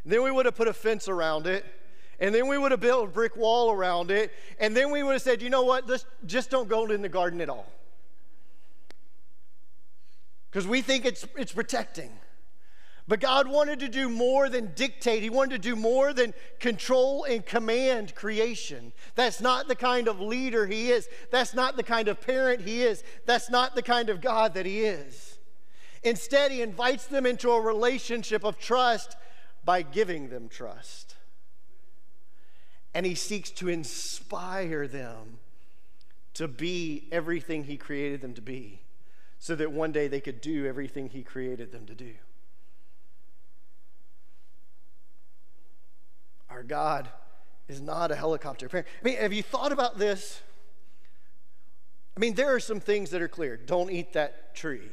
then 0.06 0.24
we 0.24 0.32
would 0.32 0.46
have 0.46 0.56
put 0.56 0.68
a 0.68 0.74
fence 0.74 1.08
around 1.08 1.48
it. 1.48 1.66
And 2.20 2.34
then 2.34 2.48
we 2.48 2.58
would 2.58 2.72
have 2.72 2.80
built 2.80 3.06
a 3.06 3.12
brick 3.12 3.36
wall 3.36 3.72
around 3.72 4.10
it. 4.10 4.32
And 4.60 4.76
then 4.76 4.92
we 4.92 5.04
would 5.04 5.14
have 5.14 5.22
said, 5.22 5.42
You 5.42 5.50
know 5.50 5.64
what? 5.64 5.88
Just, 5.88 6.08
just 6.26 6.50
don't 6.50 6.68
go 6.68 6.86
in 6.86 7.02
the 7.02 7.10
garden 7.10 7.42
at 7.42 7.50
all. 7.50 7.72
Because 10.50 10.68
we 10.68 10.82
think 10.82 11.06
it's, 11.06 11.28
it's 11.36 11.52
protecting. 11.52 12.12
But 13.08 13.22
God 13.22 13.48
wanted 13.48 13.80
to 13.80 13.88
do 13.88 14.10
more 14.10 14.50
than 14.50 14.74
dictate. 14.76 15.24
He 15.24 15.30
wanted 15.30 15.62
to 15.62 15.70
do 15.70 15.76
more 15.78 16.12
than 16.12 16.34
control 16.60 17.24
and 17.24 17.46
command 17.46 18.16
creation. 18.16 18.92
That's 19.16 19.40
not 19.40 19.70
the 19.70 19.76
kind 19.76 20.10
of 20.10 20.20
leader 20.20 20.66
He 20.66 20.92
is. 20.92 21.08
That's 21.32 21.54
not 21.54 21.78
the 21.78 21.84
kind 21.84 22.10
of 22.10 22.20
parent 22.20 22.62
He 22.62 22.82
is. 22.82 23.04
That's 23.26 23.50
not 23.50 23.76
the 23.76 23.82
kind 23.82 24.10
of 24.10 24.20
God 24.20 24.56
that 24.56 24.66
He 24.66 24.82
is. 24.82 25.38
Instead, 26.04 26.52
He 26.52 26.62
invites 26.62 27.06
them 27.06 27.26
into 27.26 27.52
a 27.52 27.62
relationship 27.62 28.44
of 28.44 28.60
trust 28.60 29.16
by 29.64 29.84
giving 29.84 30.30
them 30.30 30.50
trust. 30.50 31.07
And 32.94 33.06
He 33.06 33.16
seeks 33.16 33.50
to 33.52 33.68
inspire 33.68 34.88
them 34.88 35.40
to 36.34 36.48
be 36.48 37.08
everything 37.12 37.64
He 37.66 37.78
created 37.78 38.22
them 38.22 38.34
to 38.36 38.42
be 38.42 38.82
so 39.40 39.56
that 39.56 39.72
one 39.72 39.92
day 39.92 40.08
they 40.08 40.22
could 40.22 40.42
do 40.42 40.66
everything 40.66 41.10
He 41.10 41.24
created 41.24 41.72
them 41.72 41.86
to 41.86 41.96
do. 41.96 42.14
Our 46.50 46.64
God 46.64 47.10
is 47.68 47.82
not 47.82 48.12
a 48.12 48.16
helicopter 48.16 48.70
parent. 48.70 48.88
I 49.02 49.06
mean, 49.06 49.18
have 49.18 49.34
you 49.34 49.44
thought 49.44 49.72
about 49.72 49.98
this? 49.98 50.42
I 52.16 52.20
mean, 52.20 52.34
there 52.34 52.54
are 52.54 52.60
some 52.60 52.80
things 52.80 53.12
that 53.12 53.22
are 53.22 53.28
clear. 53.28 53.58
Don't 53.58 53.92
eat 53.92 54.14
that 54.14 54.56
tree. 54.56 54.90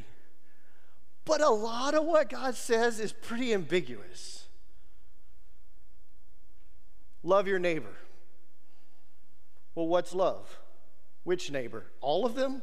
But 1.25 1.41
a 1.41 1.49
lot 1.49 1.95
of 1.95 2.05
what 2.05 2.29
God 2.29 2.55
says 2.55 3.01
is 3.01 3.13
pretty 3.13 3.55
ambiguous. 3.55 4.44
Love 7.25 7.49
your 7.49 7.59
neighbor. 7.59 7.97
Well, 9.75 9.89
what's 9.89 10.15
love? 10.15 10.61
Which 11.25 11.51
neighbor? 11.51 11.87
All 12.01 12.27
of 12.27 12.35
them? 12.35 12.63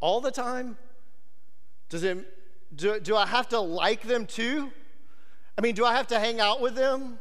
All 0.00 0.20
the 0.20 0.30
time? 0.30 0.78
Does 1.90 2.02
it, 2.02 2.26
do, 2.74 2.98
do 2.98 3.14
I 3.14 3.26
have 3.26 3.48
to 3.50 3.60
like 3.60 4.02
them 4.02 4.26
too? 4.26 4.72
I 5.56 5.60
mean, 5.60 5.74
do 5.74 5.84
I 5.84 5.94
have 5.94 6.06
to 6.08 6.18
hang 6.18 6.40
out 6.40 6.60
with 6.60 6.74
them? 6.74 7.18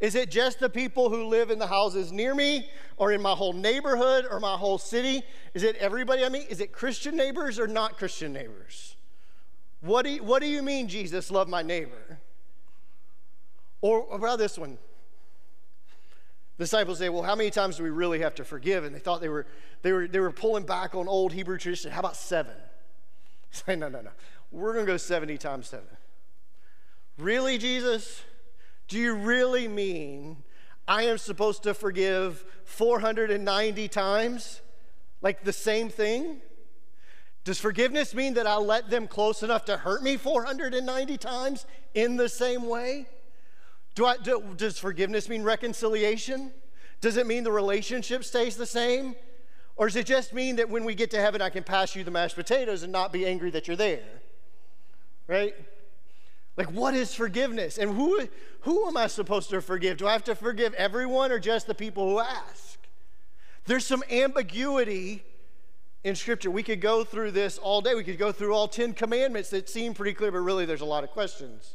Is 0.00 0.14
it 0.14 0.30
just 0.30 0.60
the 0.60 0.70
people 0.70 1.10
who 1.10 1.26
live 1.26 1.50
in 1.50 1.58
the 1.58 1.66
houses 1.66 2.10
near 2.10 2.34
me 2.34 2.70
or 2.96 3.12
in 3.12 3.20
my 3.20 3.32
whole 3.32 3.52
neighborhood 3.52 4.26
or 4.30 4.40
my 4.40 4.56
whole 4.56 4.78
city? 4.78 5.22
Is 5.54 5.62
it 5.62 5.76
everybody 5.76 6.24
I 6.24 6.28
meet? 6.28 6.48
Is 6.48 6.60
it 6.60 6.72
Christian 6.72 7.16
neighbors 7.16 7.58
or 7.58 7.66
not 7.66 7.98
Christian 7.98 8.32
neighbors? 8.32 8.96
What 9.80 10.04
do 10.04 10.10
you, 10.10 10.22
what 10.22 10.40
do 10.40 10.48
you 10.48 10.62
mean, 10.62 10.88
Jesus, 10.88 11.30
love 11.30 11.48
my 11.48 11.62
neighbor? 11.62 12.18
Or 13.80 14.06
about 14.12 14.38
this 14.38 14.56
one? 14.56 14.78
The 16.58 16.64
disciples 16.64 16.98
say, 16.98 17.08
Well, 17.08 17.22
how 17.22 17.36
many 17.36 17.50
times 17.50 17.76
do 17.76 17.84
we 17.84 17.90
really 17.90 18.18
have 18.18 18.34
to 18.34 18.44
forgive? 18.44 18.84
And 18.84 18.94
they 18.94 18.98
thought 18.98 19.20
they 19.20 19.28
were, 19.28 19.46
they 19.82 19.92
were, 19.92 20.08
they 20.08 20.18
were 20.18 20.32
pulling 20.32 20.64
back 20.64 20.94
on 20.94 21.08
old 21.08 21.32
Hebrew 21.32 21.56
tradition. 21.56 21.92
How 21.92 22.00
about 22.00 22.16
seven? 22.16 22.54
Say, 23.50 23.76
No, 23.76 23.88
no, 23.88 24.00
no. 24.00 24.10
We're 24.50 24.74
going 24.74 24.84
to 24.84 24.92
go 24.92 24.96
70 24.96 25.38
times 25.38 25.68
seven. 25.68 25.86
Really, 27.16 27.58
Jesus? 27.58 28.22
Do 28.88 28.98
you 28.98 29.14
really 29.14 29.68
mean 29.68 30.42
I 30.86 31.04
am 31.04 31.18
supposed 31.18 31.62
to 31.64 31.74
forgive 31.74 32.44
490 32.64 33.88
times? 33.88 34.60
Like 35.20 35.44
the 35.44 35.52
same 35.52 35.90
thing? 35.90 36.40
Does 37.44 37.60
forgiveness 37.60 38.14
mean 38.14 38.34
that 38.34 38.46
I 38.46 38.56
let 38.56 38.90
them 38.90 39.06
close 39.06 39.42
enough 39.42 39.64
to 39.66 39.76
hurt 39.76 40.02
me 40.02 40.16
490 40.16 41.18
times 41.18 41.66
in 41.94 42.16
the 42.16 42.28
same 42.28 42.68
way? 42.68 43.06
Do 43.98 44.06
I, 44.06 44.16
do, 44.16 44.54
does 44.56 44.78
forgiveness 44.78 45.28
mean 45.28 45.42
reconciliation? 45.42 46.52
Does 47.00 47.16
it 47.16 47.26
mean 47.26 47.42
the 47.42 47.50
relationship 47.50 48.22
stays 48.22 48.54
the 48.54 48.64
same? 48.64 49.16
Or 49.74 49.88
does 49.88 49.96
it 49.96 50.06
just 50.06 50.32
mean 50.32 50.54
that 50.54 50.70
when 50.70 50.84
we 50.84 50.94
get 50.94 51.10
to 51.10 51.20
heaven, 51.20 51.42
I 51.42 51.50
can 51.50 51.64
pass 51.64 51.96
you 51.96 52.04
the 52.04 52.12
mashed 52.12 52.36
potatoes 52.36 52.84
and 52.84 52.92
not 52.92 53.12
be 53.12 53.26
angry 53.26 53.50
that 53.50 53.66
you're 53.66 53.76
there? 53.76 54.04
Right? 55.26 55.52
Like, 56.56 56.70
what 56.70 56.94
is 56.94 57.12
forgiveness? 57.12 57.76
And 57.76 57.92
who, 57.96 58.28
who 58.60 58.86
am 58.86 58.96
I 58.96 59.08
supposed 59.08 59.50
to 59.50 59.60
forgive? 59.60 59.96
Do 59.96 60.06
I 60.06 60.12
have 60.12 60.22
to 60.24 60.36
forgive 60.36 60.74
everyone 60.74 61.32
or 61.32 61.40
just 61.40 61.66
the 61.66 61.74
people 61.74 62.08
who 62.08 62.20
ask? 62.20 62.78
There's 63.64 63.84
some 63.84 64.04
ambiguity 64.12 65.24
in 66.04 66.14
Scripture. 66.14 66.52
We 66.52 66.62
could 66.62 66.80
go 66.80 67.02
through 67.02 67.32
this 67.32 67.58
all 67.58 67.80
day. 67.80 67.96
We 67.96 68.04
could 68.04 68.16
go 68.16 68.30
through 68.30 68.54
all 68.54 68.68
10 68.68 68.92
commandments 68.92 69.50
that 69.50 69.68
seem 69.68 69.92
pretty 69.92 70.14
clear, 70.14 70.30
but 70.30 70.38
really 70.38 70.66
there's 70.66 70.82
a 70.82 70.84
lot 70.84 71.02
of 71.02 71.10
questions. 71.10 71.74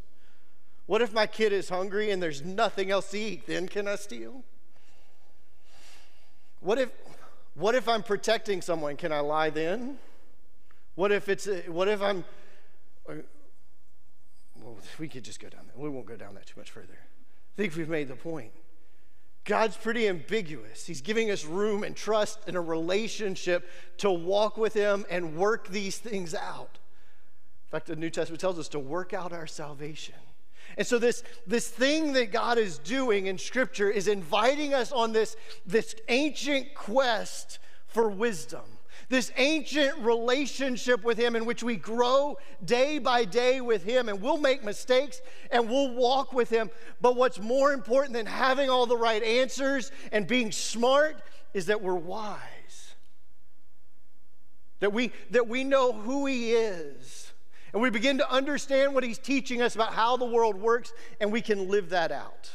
What 0.86 1.02
if 1.02 1.14
my 1.14 1.28
kid 1.28 1.54
is 1.54 1.70
hungry 1.70 2.12
and 2.12 2.22
there's 2.22 2.44
nothing 2.44 2.92
else 2.92 3.12
to 3.12 3.20
eat? 3.20 3.48
Then 3.48 3.68
can 3.68 3.88
I 3.88 3.96
steal? 3.96 4.44
What 6.60 6.78
if, 6.78 6.90
what 7.56 7.76
if 7.76 7.88
I'm 7.88 8.04
protecting 8.04 8.62
someone? 8.62 8.96
Can 8.98 9.12
I 9.12 9.20
lie 9.20 9.50
then? 9.50 9.98
What 10.96 11.12
if 11.12 11.30
it's, 11.30 11.48
what 11.68 11.88
if 11.88 12.02
I'm, 12.02 12.24
well, 13.08 14.78
we 15.00 15.08
could 15.08 15.24
just 15.24 15.40
go 15.40 15.50
down 15.50 15.62
that. 15.68 15.78
We 15.78 15.90
won't 15.90 16.06
go 16.06 16.16
down 16.16 16.36
that 16.36 16.48
too 16.48 16.60
much 16.60 16.72
further. 16.72 16.98
I 16.98 17.56
think 17.56 17.76
we've 17.76 17.90
made 17.90 18.08
the 18.08 18.16
point. 18.16 18.52
God's 19.46 19.76
pretty 19.76 20.08
ambiguous. 20.08 20.86
He's 20.86 21.02
giving 21.02 21.30
us 21.30 21.44
room 21.44 21.84
and 21.84 21.96
trust 21.96 22.48
in 22.48 22.56
a 22.56 22.62
relationship 22.62 23.68
to 23.98 24.10
walk 24.10 24.58
with 24.58 24.74
Him 24.74 25.06
and 25.10 25.36
work 25.36 25.68
these 25.68 25.98
things 25.98 26.34
out. 26.34 26.80
In 27.68 27.72
fact, 27.72 27.88
the 27.88 27.96
New 27.96 28.10
Testament 28.10 28.40
tells 28.40 28.58
us 28.58 28.70
to 28.70 28.80
work 28.80 29.14
out 29.14 29.34
our 29.34 29.48
salvation. 29.48 30.16
And 30.78 30.86
so 30.86 30.98
this, 31.00 31.24
this 31.46 31.68
thing 31.68 32.14
that 32.14 32.32
God 32.32 32.58
is 32.58 32.78
doing 32.80 33.28
in 33.28 33.38
Scripture 33.38 33.90
is 33.90 34.08
inviting 34.08 34.74
us 34.74 34.92
on 34.92 35.14
this, 35.14 35.36
this 35.66 35.96
ancient 36.08 36.74
quest 36.74 37.60
for 37.88 38.10
wisdom 38.10 38.64
this 39.10 39.32
ancient 39.38 39.98
relationship 40.00 41.04
with 41.04 41.18
Him 41.18 41.36
in 41.36 41.46
which 41.46 41.64
we 41.64 41.76
grow 41.76 42.38
day 42.64 43.00
by 43.00 43.26
day 43.26 43.62
with 43.62 43.84
Him, 43.84 44.10
and 44.10 44.22
we'll 44.22 44.38
make 44.38 44.64
mistakes 44.64 45.22
and 45.52 45.70
we'll 45.70 45.94
walk 45.94 46.34
with 46.34 46.50
Him. 46.50 46.70
But 47.02 47.16
what's 47.16 47.40
more 47.40 47.74
important 47.74 48.14
than 48.14 48.26
having 48.26 48.70
all 48.70 48.86
the 48.86 48.98
right 48.98 49.22
answers 49.22 49.92
and 50.12 50.26
being 50.26 50.52
smart 50.52 51.22
is 51.54 51.68
that 51.68 51.82
we're 51.82 51.94
wise. 51.94 52.96
That 54.80 54.92
we, 54.92 55.12
that 55.32 55.48
we 55.48 55.64
know 55.64 55.94
who 55.94 56.26
He 56.26 56.54
is. 56.54 57.33
And 57.74 57.82
we 57.82 57.90
begin 57.90 58.20
to 58.20 58.32
understand 58.32 58.94
what 58.94 59.04
He's 59.04 59.18
teaching 59.18 59.62
us 59.62 59.76
about 59.76 59.94
how 59.94 60.16
the 60.16 60.26
world 60.26 60.56
works, 60.56 60.94
and 61.20 61.32
we 61.32 61.42
can 61.42 61.70
live 61.70 61.90
that 61.90 62.12
out. 62.12 62.52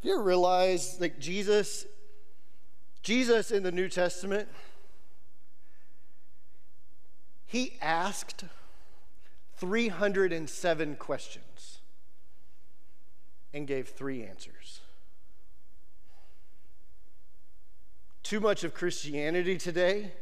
Do 0.00 0.08
you 0.08 0.14
ever 0.14 0.22
realize 0.22 0.98
that 0.98 1.20
Jesus 1.20 1.86
Jesus 3.02 3.50
in 3.50 3.64
the 3.64 3.72
New 3.72 3.88
Testament, 3.88 4.48
he 7.44 7.76
asked 7.80 8.44
307 9.56 10.96
questions 10.96 11.80
and 13.52 13.66
gave 13.66 13.88
three 13.88 14.24
answers. 14.24 14.80
Too 18.22 18.40
much 18.40 18.64
of 18.64 18.72
Christianity 18.72 19.58
today 19.58 20.12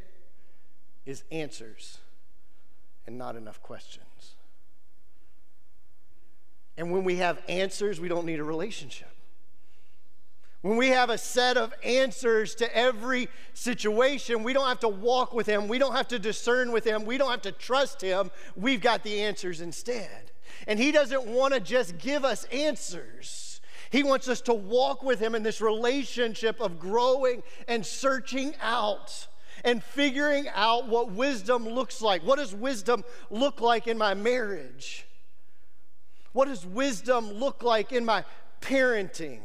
is 1.05 1.23
answers 1.31 1.97
and 3.07 3.17
not 3.17 3.35
enough 3.35 3.61
questions. 3.61 4.35
And 6.77 6.91
when 6.91 7.03
we 7.03 7.17
have 7.17 7.41
answers, 7.47 7.99
we 7.99 8.07
don't 8.07 8.25
need 8.25 8.39
a 8.39 8.43
relationship. 8.43 9.09
When 10.61 10.77
we 10.77 10.89
have 10.89 11.09
a 11.09 11.17
set 11.17 11.57
of 11.57 11.73
answers 11.83 12.53
to 12.55 12.75
every 12.77 13.29
situation, 13.53 14.43
we 14.43 14.53
don't 14.53 14.67
have 14.67 14.79
to 14.81 14.89
walk 14.89 15.33
with 15.33 15.47
Him. 15.47 15.67
We 15.67 15.79
don't 15.79 15.95
have 15.95 16.07
to 16.09 16.19
discern 16.19 16.71
with 16.71 16.83
Him. 16.83 17.05
We 17.05 17.17
don't 17.17 17.31
have 17.31 17.41
to 17.43 17.51
trust 17.51 18.01
Him. 18.01 18.29
We've 18.55 18.81
got 18.81 19.03
the 19.03 19.21
answers 19.21 19.59
instead. 19.59 20.31
And 20.67 20.77
He 20.77 20.91
doesn't 20.91 21.25
want 21.25 21.55
to 21.55 21.59
just 21.59 21.97
give 21.97 22.23
us 22.23 22.45
answers. 22.45 23.59
He 23.89 24.03
wants 24.03 24.27
us 24.27 24.39
to 24.41 24.53
walk 24.53 25.01
with 25.01 25.19
Him 25.19 25.33
in 25.33 25.41
this 25.41 25.61
relationship 25.61 26.61
of 26.61 26.79
growing 26.79 27.41
and 27.67 27.83
searching 27.83 28.53
out 28.61 29.27
and 29.63 29.83
figuring 29.83 30.47
out 30.53 30.87
what 30.87 31.11
wisdom 31.11 31.67
looks 31.67 32.01
like. 32.01 32.23
What 32.23 32.37
does 32.37 32.53
wisdom 32.53 33.03
look 33.29 33.61
like 33.61 33.87
in 33.87 33.97
my 33.97 34.13
marriage? 34.13 35.05
What 36.33 36.47
does 36.47 36.65
wisdom 36.65 37.31
look 37.31 37.63
like 37.63 37.91
in 37.91 38.05
my 38.05 38.23
parenting? 38.61 39.39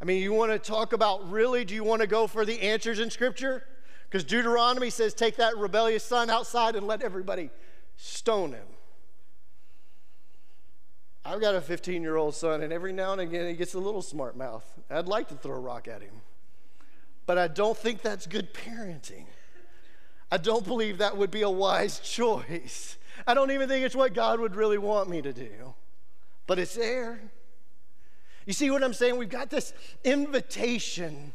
I 0.00 0.04
mean, 0.04 0.22
you 0.22 0.32
want 0.32 0.52
to 0.52 0.58
talk 0.58 0.92
about 0.92 1.30
really, 1.30 1.64
do 1.64 1.74
you 1.74 1.84
want 1.84 2.00
to 2.00 2.06
go 2.06 2.26
for 2.26 2.44
the 2.44 2.60
answers 2.62 3.00
in 3.00 3.10
Scripture? 3.10 3.64
Because 4.08 4.24
Deuteronomy 4.24 4.90
says, 4.90 5.14
take 5.14 5.36
that 5.36 5.56
rebellious 5.56 6.02
son 6.02 6.30
outside 6.30 6.74
and 6.74 6.86
let 6.86 7.02
everybody 7.02 7.50
stone 7.96 8.52
him. 8.52 8.66
I've 11.24 11.40
got 11.40 11.54
a 11.54 11.60
15 11.60 12.02
year 12.02 12.16
old 12.16 12.34
son, 12.34 12.62
and 12.62 12.72
every 12.72 12.92
now 12.92 13.12
and 13.12 13.20
again 13.20 13.46
he 13.46 13.54
gets 13.54 13.74
a 13.74 13.78
little 13.78 14.02
smart 14.02 14.36
mouth. 14.36 14.64
I'd 14.90 15.06
like 15.06 15.28
to 15.28 15.34
throw 15.34 15.56
a 15.56 15.60
rock 15.60 15.86
at 15.86 16.02
him, 16.02 16.22
but 17.30 17.38
I 17.38 17.46
don't 17.46 17.78
think 17.78 18.02
that's 18.02 18.26
good 18.26 18.52
parenting. 18.52 19.26
I 20.32 20.36
don't 20.36 20.66
believe 20.66 20.98
that 20.98 21.16
would 21.16 21.30
be 21.30 21.42
a 21.42 21.48
wise 21.48 22.00
choice. 22.16 22.96
I 23.24 23.34
don't 23.34 23.52
even 23.52 23.68
think 23.68 23.86
it's 23.86 23.94
what 23.94 24.14
God 24.14 24.40
would 24.40 24.56
really 24.56 24.78
want 24.78 25.08
me 25.08 25.22
to 25.22 25.32
do, 25.32 25.74
but 26.48 26.58
it's 26.58 26.74
there. 26.74 27.20
You 28.46 28.52
see 28.52 28.68
what 28.68 28.82
I'm 28.82 28.92
saying? 28.92 29.16
We've 29.16 29.28
got 29.28 29.48
this 29.48 29.72
invitation 30.02 31.32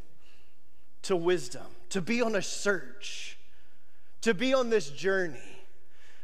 to 1.04 1.16
wisdom, 1.16 1.68
to 1.92 2.02
be 2.02 2.22
on 2.22 2.36
a 2.36 2.42
search, 2.42 3.38
to 4.20 4.34
be 4.34 4.54
on 4.54 4.70
this 4.70 4.90
journey. 4.90 5.64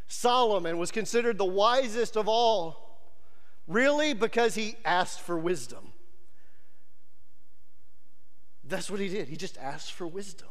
Solomon 0.09 0.79
was 0.79 0.91
considered 0.91 1.37
the 1.37 1.45
wisest 1.45 2.17
of 2.17 2.27
all, 2.27 2.99
really, 3.69 4.13
because 4.13 4.53
he 4.53 4.75
asked 4.83 5.21
for 5.21 5.37
wisdom. 5.37 5.93
That's 8.71 8.89
what 8.89 9.01
he 9.01 9.09
did. 9.09 9.27
He 9.27 9.35
just 9.35 9.57
asked 9.57 9.91
for 9.91 10.07
wisdom. 10.07 10.47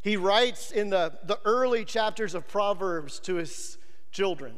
He 0.00 0.16
writes 0.16 0.70
in 0.70 0.88
the, 0.88 1.12
the 1.24 1.38
early 1.44 1.84
chapters 1.84 2.34
of 2.34 2.48
Proverbs 2.48 3.20
to 3.20 3.34
his 3.34 3.76
children, 4.12 4.54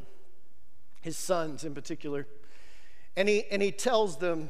his 1.01 1.17
sons 1.17 1.65
in 1.65 1.75
particular, 1.75 2.25
and 3.17 3.27
he, 3.27 3.43
and 3.51 3.61
he 3.61 3.73
tells 3.73 4.19
them 4.19 4.49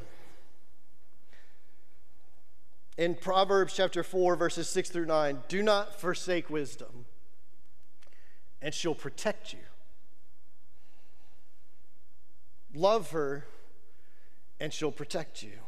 in 2.96 3.16
Proverbs 3.16 3.74
chapter 3.74 4.04
4, 4.04 4.36
verses 4.36 4.68
6 4.68 4.90
through 4.90 5.06
9 5.06 5.42
do 5.48 5.60
not 5.60 6.00
forsake 6.00 6.48
wisdom, 6.48 7.06
and 8.62 8.72
she'll 8.72 8.94
protect 8.94 9.52
you. 9.52 9.58
Love 12.72 13.10
her, 13.10 13.46
and 14.60 14.72
she'll 14.72 14.92
protect 14.92 15.42
you. 15.42 15.63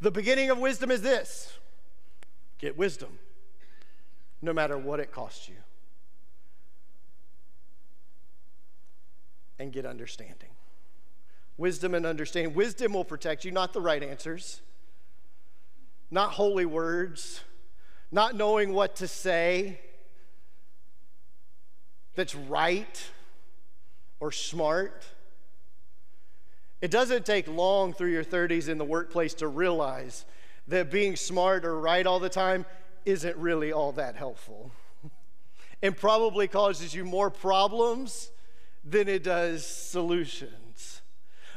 The 0.00 0.10
beginning 0.10 0.50
of 0.50 0.58
wisdom 0.58 0.90
is 0.90 1.02
this 1.02 1.52
get 2.58 2.76
wisdom 2.76 3.18
no 4.42 4.52
matter 4.52 4.76
what 4.76 5.00
it 5.00 5.12
costs 5.12 5.48
you. 5.48 5.56
And 9.58 9.72
get 9.72 9.86
understanding. 9.86 10.50
Wisdom 11.56 11.94
and 11.94 12.04
understanding. 12.04 12.54
Wisdom 12.54 12.92
will 12.92 13.04
protect 13.04 13.44
you, 13.44 13.50
not 13.50 13.72
the 13.72 13.80
right 13.80 14.02
answers, 14.02 14.60
not 16.10 16.32
holy 16.32 16.66
words, 16.66 17.42
not 18.12 18.34
knowing 18.34 18.72
what 18.72 18.96
to 18.96 19.08
say 19.08 19.80
that's 22.14 22.34
right 22.34 23.10
or 24.20 24.30
smart. 24.32 25.06
It 26.80 26.90
doesn't 26.90 27.24
take 27.24 27.48
long 27.48 27.94
through 27.94 28.10
your 28.10 28.24
30s 28.24 28.68
in 28.68 28.78
the 28.78 28.84
workplace 28.84 29.34
to 29.34 29.48
realize 29.48 30.24
that 30.68 30.90
being 30.90 31.16
smart 31.16 31.64
or 31.64 31.78
right 31.80 32.06
all 32.06 32.20
the 32.20 32.28
time 32.28 32.66
isn't 33.04 33.36
really 33.36 33.72
all 33.72 33.92
that 33.92 34.16
helpful 34.16 34.72
and 35.82 35.96
probably 35.96 36.48
causes 36.48 36.94
you 36.94 37.04
more 37.04 37.30
problems 37.30 38.30
than 38.84 39.08
it 39.08 39.22
does 39.22 39.64
solutions. 39.64 41.02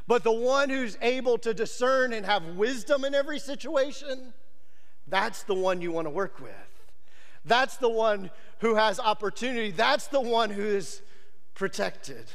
But 0.08 0.24
the 0.24 0.32
one 0.32 0.70
who's 0.70 0.98
able 1.02 1.38
to 1.40 1.54
discern 1.54 2.14
and 2.14 2.26
have 2.26 2.44
wisdom 2.56 3.06
in 3.06 3.14
every 3.14 3.40
situation, 3.40 4.34
that's 5.08 5.44
the 5.44 5.54
one 5.54 5.82
you 5.82 5.92
want 5.92 6.08
to 6.08 6.12
work 6.12 6.40
with. 6.40 6.54
That's 7.46 7.78
the 7.78 7.90
one 7.90 8.32
who 8.60 8.76
has 8.76 9.00
opportunity. 9.00 9.72
That's 9.72 10.08
the 10.08 10.22
one 10.22 10.50
who 10.50 10.66
is 10.66 11.02
protected. 11.54 12.32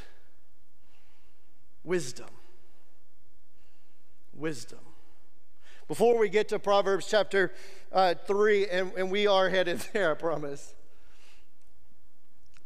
Wisdom. 1.83 2.29
Wisdom. 4.35 4.79
Before 5.87 6.17
we 6.17 6.29
get 6.29 6.49
to 6.49 6.59
Proverbs 6.59 7.07
chapter 7.07 7.53
uh, 7.91 8.15
3, 8.25 8.67
and, 8.67 8.91
and 8.97 9.11
we 9.11 9.27
are 9.27 9.49
headed 9.49 9.79
there, 9.93 10.11
I 10.11 10.15
promise, 10.15 10.73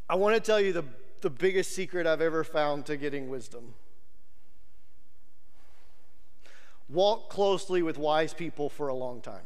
I 0.09 0.15
want 0.15 0.35
to 0.35 0.41
tell 0.41 0.59
you 0.59 0.73
the, 0.73 0.85
the 1.21 1.29
biggest 1.29 1.73
secret 1.73 2.07
I've 2.07 2.21
ever 2.21 2.43
found 2.43 2.85
to 2.87 2.97
getting 2.97 3.29
wisdom. 3.29 3.73
Walk 6.89 7.29
closely 7.29 7.83
with 7.83 7.97
wise 7.99 8.33
people 8.33 8.69
for 8.69 8.87
a 8.87 8.95
long 8.95 9.21
time. 9.21 9.43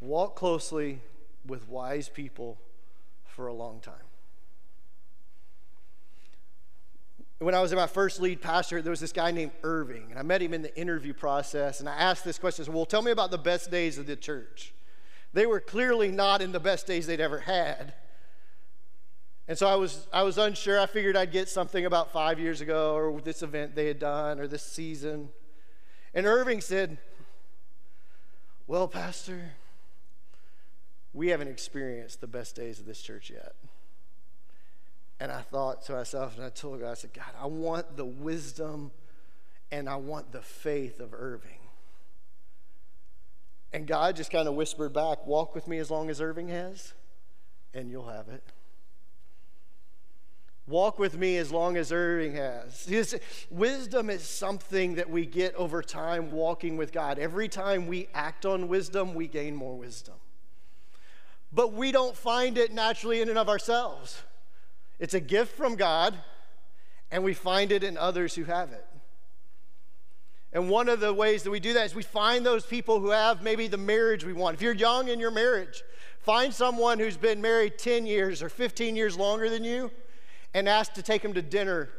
Walk 0.00 0.36
closely 0.36 1.00
with 1.46 1.68
wise 1.68 2.08
people 2.08 2.58
for 3.26 3.46
a 3.46 3.52
long 3.52 3.80
time. 3.80 3.94
When 7.44 7.54
I 7.54 7.60
was 7.60 7.72
in 7.72 7.76
my 7.76 7.86
first 7.86 8.20
lead 8.20 8.40
pastor, 8.40 8.80
there 8.80 8.90
was 8.90 9.00
this 9.00 9.12
guy 9.12 9.30
named 9.30 9.52
Irving, 9.62 10.06
and 10.10 10.18
I 10.18 10.22
met 10.22 10.40
him 10.40 10.54
in 10.54 10.62
the 10.62 10.76
interview 10.78 11.12
process, 11.12 11.80
and 11.80 11.88
I 11.88 11.94
asked 11.94 12.24
this 12.24 12.38
question, 12.38 12.64
said, 12.64 12.74
well, 12.74 12.86
tell 12.86 13.02
me 13.02 13.10
about 13.10 13.30
the 13.30 13.38
best 13.38 13.70
days 13.70 13.98
of 13.98 14.06
the 14.06 14.16
church. 14.16 14.72
They 15.32 15.46
were 15.46 15.60
clearly 15.60 16.10
not 16.10 16.40
in 16.40 16.52
the 16.52 16.60
best 16.60 16.86
days 16.86 17.06
they'd 17.06 17.20
ever 17.20 17.40
had. 17.40 17.92
And 19.46 19.58
so 19.58 19.66
I 19.66 19.74
was, 19.74 20.06
I 20.12 20.22
was 20.22 20.38
unsure. 20.38 20.80
I 20.80 20.86
figured 20.86 21.16
I'd 21.16 21.32
get 21.32 21.48
something 21.48 21.84
about 21.84 22.12
five 22.12 22.38
years 22.38 22.60
ago, 22.60 22.94
or 22.94 23.20
this 23.20 23.42
event 23.42 23.74
they 23.74 23.86
had 23.86 23.98
done, 23.98 24.40
or 24.40 24.46
this 24.46 24.62
season. 24.62 25.28
And 26.14 26.24
Irving 26.24 26.60
said, 26.60 26.96
Well, 28.66 28.88
Pastor, 28.88 29.50
we 31.12 31.28
haven't 31.28 31.48
experienced 31.48 32.20
the 32.20 32.26
best 32.26 32.56
days 32.56 32.78
of 32.78 32.86
this 32.86 33.02
church 33.02 33.28
yet. 33.28 33.54
And 35.20 35.30
I 35.30 35.40
thought 35.42 35.84
to 35.86 35.92
myself, 35.92 36.36
and 36.36 36.44
I 36.44 36.50
told 36.50 36.80
God, 36.80 36.90
I 36.90 36.94
said, 36.94 37.12
God, 37.12 37.32
I 37.40 37.46
want 37.46 37.96
the 37.96 38.04
wisdom 38.04 38.90
and 39.70 39.88
I 39.88 39.96
want 39.96 40.32
the 40.32 40.42
faith 40.42 41.00
of 41.00 41.14
Irving. 41.14 41.58
And 43.72 43.86
God 43.86 44.16
just 44.16 44.30
kind 44.30 44.46
of 44.46 44.54
whispered 44.54 44.92
back, 44.92 45.26
walk 45.26 45.54
with 45.54 45.66
me 45.66 45.78
as 45.78 45.90
long 45.90 46.08
as 46.08 46.20
Irving 46.20 46.48
has, 46.48 46.94
and 47.72 47.90
you'll 47.90 48.08
have 48.08 48.28
it. 48.28 48.44
Walk 50.66 50.98
with 50.98 51.18
me 51.18 51.36
as 51.36 51.52
long 51.52 51.76
as 51.76 51.92
Irving 51.92 52.34
has. 52.34 52.74
See, 52.74 53.18
wisdom 53.50 54.10
is 54.10 54.22
something 54.22 54.94
that 54.94 55.10
we 55.10 55.26
get 55.26 55.54
over 55.56 55.82
time 55.82 56.30
walking 56.30 56.76
with 56.76 56.92
God. 56.92 57.18
Every 57.18 57.48
time 57.48 57.86
we 57.86 58.08
act 58.14 58.46
on 58.46 58.68
wisdom, 58.68 59.12
we 59.12 59.26
gain 59.26 59.54
more 59.54 59.76
wisdom. 59.76 60.14
But 61.52 61.72
we 61.72 61.92
don't 61.92 62.16
find 62.16 62.56
it 62.56 62.72
naturally 62.72 63.20
in 63.20 63.28
and 63.28 63.38
of 63.38 63.48
ourselves. 63.48 64.22
It's 65.04 65.12
a 65.12 65.20
gift 65.20 65.54
from 65.54 65.76
God, 65.76 66.14
and 67.10 67.22
we 67.22 67.34
find 67.34 67.72
it 67.72 67.84
in 67.84 67.98
others 67.98 68.34
who 68.34 68.44
have 68.44 68.72
it. 68.72 68.86
And 70.50 70.70
one 70.70 70.88
of 70.88 70.98
the 70.98 71.12
ways 71.12 71.42
that 71.42 71.50
we 71.50 71.60
do 71.60 71.74
that 71.74 71.84
is 71.84 71.94
we 71.94 72.02
find 72.02 72.46
those 72.46 72.64
people 72.64 73.00
who 73.00 73.10
have 73.10 73.42
maybe 73.42 73.66
the 73.68 73.76
marriage 73.76 74.24
we 74.24 74.32
want. 74.32 74.54
If 74.54 74.62
you're 74.62 74.72
young 74.72 75.08
in 75.08 75.20
your 75.20 75.30
marriage, 75.30 75.82
find 76.20 76.54
someone 76.54 76.98
who's 76.98 77.18
been 77.18 77.42
married 77.42 77.76
10 77.76 78.06
years 78.06 78.42
or 78.42 78.48
15 78.48 78.96
years 78.96 79.14
longer 79.18 79.50
than 79.50 79.62
you 79.62 79.90
and 80.54 80.70
ask 80.70 80.94
to 80.94 81.02
take 81.02 81.20
them 81.20 81.34
to 81.34 81.42
dinner 81.42 81.90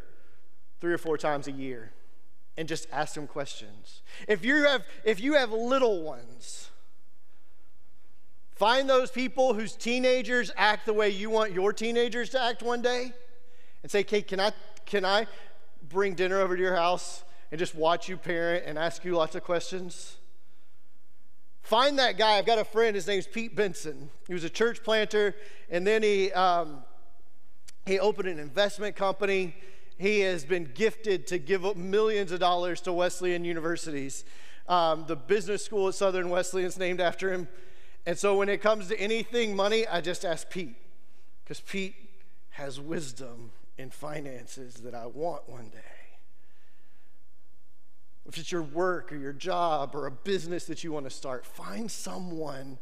three 0.81 0.91
or 0.91 0.97
four 0.97 1.15
times 1.15 1.47
a 1.47 1.51
year 1.51 1.91
and 2.57 2.67
just 2.67 2.87
ask 2.91 3.13
them 3.13 3.27
questions. 3.27 4.01
If 4.27 4.43
you 4.43 4.63
have 4.63 4.83
if 5.03 5.19
you 5.19 5.35
have 5.35 5.51
little 5.51 6.01
ones, 6.01 6.71
Find 8.55 8.89
those 8.89 9.11
people 9.11 9.53
whose 9.53 9.73
teenagers 9.73 10.49
act 10.55 10.85
the 10.85 10.93
way 10.93 11.09
you 11.09 11.29
want 11.29 11.51
your 11.51 11.73
teenagers 11.73 12.29
to 12.29 12.41
act 12.41 12.63
one 12.63 12.81
day 12.81 13.11
and 13.83 13.91
say, 13.91 14.01
Kate, 14.01 14.27
can 14.27 14.39
I, 14.39 14.53
can 14.85 15.03
I 15.03 15.27
bring 15.89 16.15
dinner 16.15 16.39
over 16.39 16.55
to 16.55 16.61
your 16.61 16.75
house 16.75 17.25
and 17.51 17.59
just 17.59 17.75
watch 17.75 18.07
you 18.07 18.15
parent 18.15 18.63
and 18.65 18.79
ask 18.79 19.03
you 19.03 19.13
lots 19.13 19.35
of 19.35 19.43
questions? 19.43 20.15
Find 21.63 21.99
that 21.99 22.17
guy. 22.17 22.37
I've 22.37 22.45
got 22.45 22.57
a 22.57 22.63
friend, 22.63 22.95
his 22.95 23.07
name's 23.07 23.27
Pete 23.27 23.57
Benson. 23.57 24.09
He 24.27 24.33
was 24.33 24.45
a 24.45 24.49
church 24.49 24.83
planter, 24.83 25.35
and 25.69 25.85
then 25.85 26.01
he, 26.01 26.31
um, 26.31 26.83
he 27.85 27.99
opened 27.99 28.29
an 28.29 28.39
investment 28.39 28.95
company. 28.95 29.53
He 29.97 30.21
has 30.21 30.45
been 30.45 30.71
gifted 30.73 31.27
to 31.27 31.39
give 31.39 31.65
up 31.65 31.75
millions 31.75 32.31
of 32.31 32.39
dollars 32.39 32.79
to 32.81 32.93
Wesleyan 32.93 33.43
universities. 33.43 34.23
Um, 34.69 35.05
the 35.07 35.15
business 35.17 35.65
school 35.65 35.89
at 35.89 35.95
Southern 35.95 36.29
Wesleyan 36.29 36.67
is 36.67 36.77
named 36.77 37.01
after 37.01 37.33
him. 37.33 37.49
And 38.05 38.17
so 38.17 38.37
when 38.37 38.49
it 38.49 38.61
comes 38.61 38.87
to 38.89 38.99
anything 38.99 39.55
money, 39.55 39.87
I 39.87 40.01
just 40.01 40.23
ask 40.23 40.49
Pete 40.49 40.75
because 41.43 41.59
Pete 41.59 41.95
has 42.51 42.79
wisdom 42.79 43.51
in 43.77 43.89
finances 43.89 44.75
that 44.75 44.93
I 44.93 45.07
want 45.07 45.49
one 45.49 45.69
day. 45.69 45.79
If 48.27 48.37
it's 48.37 48.51
your 48.51 48.61
work 48.61 49.11
or 49.11 49.17
your 49.17 49.33
job 49.33 49.95
or 49.95 50.07
a 50.07 50.11
business 50.11 50.65
that 50.65 50.83
you 50.83 50.91
want 50.91 51.05
to 51.05 51.11
start, 51.11 51.45
find 51.45 51.89
someone 51.89 52.79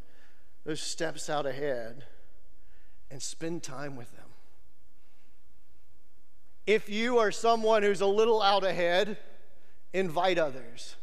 who 0.66 0.76
steps 0.76 1.30
out 1.30 1.46
ahead 1.46 2.06
and 3.12 3.22
spend 3.22 3.64
time 3.64 3.96
with 3.96 4.12
them. 4.16 4.30
If 6.66 6.90
you 6.90 7.18
are 7.18 7.32
someone 7.32 7.84
who's 7.84 8.00
a 8.00 8.08
little 8.08 8.42
out 8.42 8.64
ahead, 8.64 9.18
invite 9.92 10.38
others. 10.38 10.96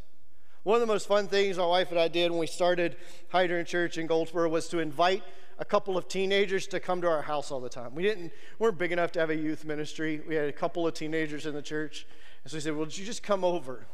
One 0.63 0.75
of 0.75 0.81
the 0.81 0.87
most 0.87 1.09
fun 1.09 1.27
things 1.27 1.57
my 1.57 1.65
wife 1.65 1.91
and 1.91 1.99
I 1.99 2.09
did 2.09 2.31
when 2.31 2.41
we 2.41 2.47
started 2.47 2.97
Hydrant 3.31 3.67
Church 3.67 3.97
in 3.97 4.07
Goldsboro 4.07 4.49
was 4.49 4.69
to 4.69 4.79
invite 4.79 5.23
a 5.59 5.65
couple 5.65 5.97
of 5.97 6.07
teenagers 6.07 6.67
to 6.69 6.81
come 6.81 7.01
to 7.01 7.09
our 7.09 7.23
house 7.23 7.51
all 7.51 7.61
the 7.61 7.69
time. 7.69 7.95
We 7.95 8.03
didn't 8.03 8.33
weren't 8.59 8.77
big 8.77 8.93
enough 8.93 9.13
to 9.13 9.21
have 9.21 9.31
a 9.31 9.37
youth 9.37 9.65
ministry. 9.65 10.21
We 10.27 10.35
had 10.35 10.49
a 10.49 10.53
couple 10.53 10.87
of 10.87 10.93
teenagers 10.93 11.47
in 11.47 11.55
the 11.55 11.63
church. 11.63 12.07
And 12.45 12.51
so 12.51 12.57
we 12.57 12.61
said, 12.61 12.77
Well, 12.77 12.87
you 12.89 13.05
just 13.05 13.23
come 13.23 13.43
over? 13.43 13.87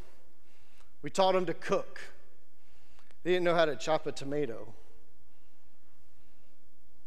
We 1.02 1.10
taught 1.10 1.34
them 1.34 1.46
to 1.46 1.54
cook. 1.54 2.00
They 3.22 3.32
didn't 3.32 3.44
know 3.44 3.54
how 3.54 3.64
to 3.64 3.76
chop 3.76 4.06
a 4.06 4.12
tomato. 4.12 4.72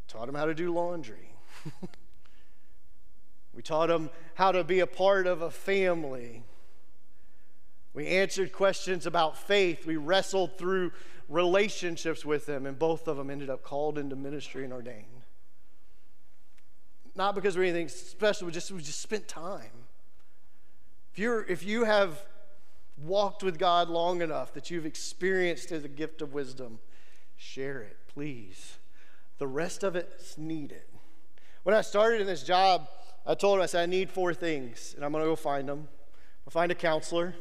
Taught 0.07 0.27
them 0.27 0.35
how 0.35 0.45
to 0.45 0.55
do 0.55 0.73
laundry. 0.73 1.33
we 3.55 3.61
taught 3.61 3.87
them 3.87 4.09
how 4.35 4.53
to 4.53 4.63
be 4.63 4.79
a 4.79 4.87
part 4.87 5.27
of 5.27 5.41
a 5.41 5.51
family. 5.51 6.43
We 7.93 8.07
answered 8.07 8.51
questions 8.51 9.05
about 9.05 9.37
faith. 9.37 9.85
We 9.85 9.97
wrestled 9.97 10.57
through 10.57 10.91
relationships 11.27 12.23
with 12.23 12.45
them, 12.45 12.65
and 12.65 12.77
both 12.77 13.07
of 13.07 13.17
them 13.17 13.29
ended 13.29 13.49
up 13.49 13.63
called 13.63 13.97
into 13.97 14.15
ministry 14.15 14.63
and 14.63 14.73
ordained. 14.73 15.05
Not 17.15 17.35
because 17.35 17.55
of 17.55 17.61
anything 17.61 17.89
special, 17.89 18.45
we 18.45 18.53
just 18.53 18.71
we 18.71 18.81
just 18.81 19.01
spent 19.01 19.27
time. 19.27 19.87
If 21.11 21.19
you're 21.19 21.43
if 21.43 21.63
you 21.63 21.83
have 21.83 22.23
walked 22.97 23.43
with 23.43 23.57
God 23.57 23.89
long 23.89 24.21
enough 24.21 24.53
that 24.53 24.69
you've 24.69 24.85
experienced 24.85 25.69
the 25.69 25.87
gift 25.87 26.21
of 26.21 26.33
wisdom, 26.33 26.79
share 27.35 27.81
it, 27.81 27.97
please. 28.07 28.77
The 29.37 29.47
rest 29.47 29.83
of 29.83 29.95
it's 29.95 30.37
needed. 30.37 30.83
When 31.63 31.75
I 31.75 31.81
started 31.81 32.21
in 32.21 32.27
this 32.27 32.43
job, 32.43 32.87
I 33.25 33.35
told 33.35 33.57
him, 33.57 33.63
I 33.63 33.67
said, 33.67 33.83
I 33.83 33.85
need 33.85 34.09
four 34.09 34.33
things, 34.33 34.93
and 34.95 35.05
I'm 35.05 35.11
going 35.11 35.23
to 35.23 35.29
go 35.29 35.35
find 35.35 35.67
them. 35.67 35.87
I'll 36.45 36.51
find 36.51 36.71
a 36.71 36.75
counselor. 36.75 37.35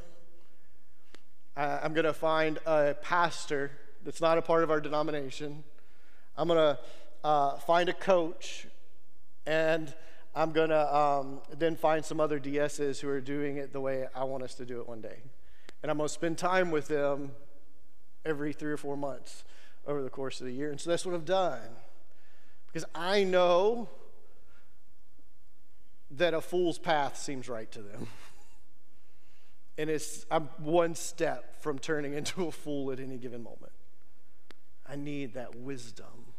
I'm 1.58 1.92
going 1.92 2.04
to 2.04 2.12
find 2.12 2.58
a 2.66 2.94
pastor 3.02 3.72
that's 4.04 4.20
not 4.20 4.38
a 4.38 4.42
part 4.42 4.62
of 4.62 4.70
our 4.70 4.80
denomination. 4.80 5.64
I'm 6.36 6.46
going 6.46 6.58
to 6.58 6.78
uh, 7.24 7.56
find 7.56 7.88
a 7.88 7.92
coach, 7.92 8.68
and 9.44 9.92
I'm 10.36 10.52
going 10.52 10.70
to 10.70 10.96
um, 10.96 11.40
then 11.56 11.74
find 11.74 12.04
some 12.04 12.20
other 12.20 12.38
DSs 12.38 13.00
who 13.00 13.08
are 13.08 13.20
doing 13.20 13.56
it 13.56 13.72
the 13.72 13.80
way 13.80 14.06
I 14.14 14.22
want 14.22 14.44
us 14.44 14.54
to 14.54 14.64
do 14.64 14.80
it 14.80 14.88
one 14.88 15.00
day. 15.00 15.18
And 15.82 15.90
I'm 15.90 15.96
going 15.96 16.08
to 16.08 16.14
spend 16.14 16.38
time 16.38 16.70
with 16.70 16.86
them 16.86 17.32
every 18.24 18.52
three 18.52 18.70
or 18.70 18.76
four 18.76 18.96
months 18.96 19.42
over 19.84 20.00
the 20.00 20.10
course 20.10 20.40
of 20.40 20.46
the 20.46 20.52
year. 20.52 20.70
And 20.70 20.80
so 20.80 20.90
that's 20.90 21.04
what 21.04 21.14
I've 21.16 21.24
done. 21.24 21.60
Because 22.68 22.84
I 22.94 23.24
know 23.24 23.88
that 26.12 26.34
a 26.34 26.40
fool's 26.40 26.78
path 26.78 27.16
seems 27.16 27.48
right 27.48 27.70
to 27.72 27.82
them. 27.82 28.06
and 29.78 29.88
it's 29.88 30.26
I'm 30.30 30.50
one 30.58 30.94
step 30.94 31.62
from 31.62 31.78
turning 31.78 32.12
into 32.20 32.46
a 32.46 32.52
fool 32.52 32.90
at 32.90 33.00
any 33.00 33.16
given 33.16 33.42
moment. 33.42 33.72
I 34.86 34.96
need 34.96 35.34
that 35.34 35.54
wisdom. 35.54 36.34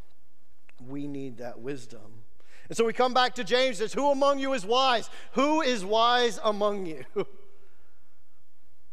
We 0.88 1.08
need 1.08 1.38
that 1.38 1.60
wisdom. 1.60 2.24
And 2.68 2.78
so 2.78 2.86
we 2.86 2.94
come 2.94 3.14
back 3.14 3.36
to 3.36 3.44
James 3.44 3.78
says, 3.78 3.94
Who 3.94 4.12
among 4.12 4.40
you 4.40 4.54
is 4.54 4.66
wise? 4.66 5.10
Who 5.34 5.62
is 5.62 5.84
wise 5.84 6.40
among 6.44 6.86
you? 6.86 7.06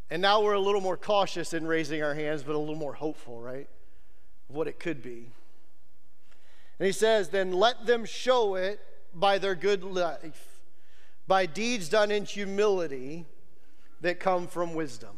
And 0.08 0.22
now 0.22 0.40
we're 0.40 0.52
a 0.52 0.60
little 0.60 0.80
more 0.80 0.96
cautious 0.96 1.52
in 1.52 1.66
raising 1.66 2.00
our 2.00 2.14
hands, 2.14 2.44
but 2.44 2.54
a 2.54 2.58
little 2.58 2.76
more 2.76 2.92
hopeful, 2.92 3.40
right? 3.40 3.68
Of 4.48 4.54
what 4.54 4.68
it 4.68 4.78
could 4.78 5.02
be. 5.02 5.32
And 6.78 6.86
he 6.86 6.92
says, 6.92 7.30
Then 7.30 7.52
let 7.52 7.86
them 7.86 8.04
show 8.04 8.54
it 8.54 8.78
by 9.12 9.38
their 9.38 9.56
good 9.56 9.82
life, 9.82 10.60
by 11.26 11.46
deeds 11.46 11.88
done 11.88 12.12
in 12.12 12.24
humility 12.24 13.26
that 14.00 14.20
come 14.20 14.46
from 14.46 14.74
wisdom. 14.74 15.16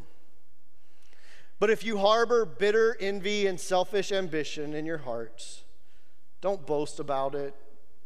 But 1.59 1.71
if 1.71 1.85
you 1.85 1.99
harbor 1.99 2.45
bitter 2.45 2.97
envy 3.01 3.47
and 3.47 3.59
selfish 3.59 4.13
ambition 4.13 4.75
in 4.75 4.87
your 4.87 4.99
hearts, 4.99 5.65
don't 6.41 6.67
boast 6.67 7.01
about 7.01 7.35
it 7.35 7.55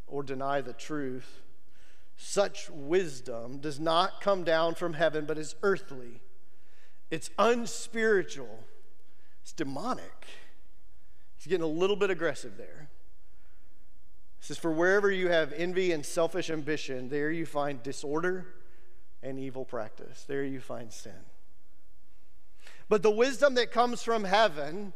or 0.06 0.22
deny 0.22 0.60
the 0.60 0.72
truth. 0.72 1.42
Such 2.16 2.70
wisdom 2.70 3.58
does 3.58 3.78
not 3.78 4.20
come 4.20 4.44
down 4.44 4.74
from 4.74 4.94
heaven, 4.94 5.26
but 5.26 5.38
is 5.38 5.54
earthly. 5.62 6.22
It's 7.10 7.30
unspiritual. 7.38 8.64
It's 9.42 9.52
demonic. 9.52 10.26
He's 11.36 11.46
getting 11.46 11.64
a 11.64 11.66
little 11.66 11.96
bit 11.96 12.10
aggressive 12.10 12.56
there. 12.56 12.88
He 14.38 14.46
says, 14.46 14.56
For 14.56 14.70
wherever 14.70 15.10
you 15.10 15.28
have 15.28 15.52
envy 15.52 15.92
and 15.92 16.06
selfish 16.06 16.48
ambition, 16.48 17.10
there 17.10 17.30
you 17.30 17.44
find 17.44 17.82
disorder 17.82 18.46
and 19.22 19.38
evil 19.38 19.64
practice. 19.64 20.24
There 20.26 20.44
you 20.44 20.60
find 20.60 20.92
sin. 20.92 21.12
But 22.88 23.02
the 23.02 23.10
wisdom 23.10 23.54
that 23.54 23.70
comes 23.70 24.02
from 24.02 24.24
heaven 24.24 24.92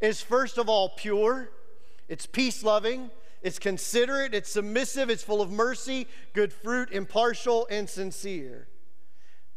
is 0.00 0.20
first 0.20 0.58
of 0.58 0.68
all 0.68 0.90
pure, 0.90 1.50
it's 2.08 2.26
peace 2.26 2.62
loving, 2.62 3.10
it's 3.42 3.58
considerate, 3.58 4.34
it's 4.34 4.50
submissive, 4.50 5.10
it's 5.10 5.22
full 5.22 5.40
of 5.40 5.50
mercy, 5.50 6.06
good 6.34 6.52
fruit, 6.52 6.90
impartial, 6.92 7.66
and 7.70 7.88
sincere. 7.88 8.68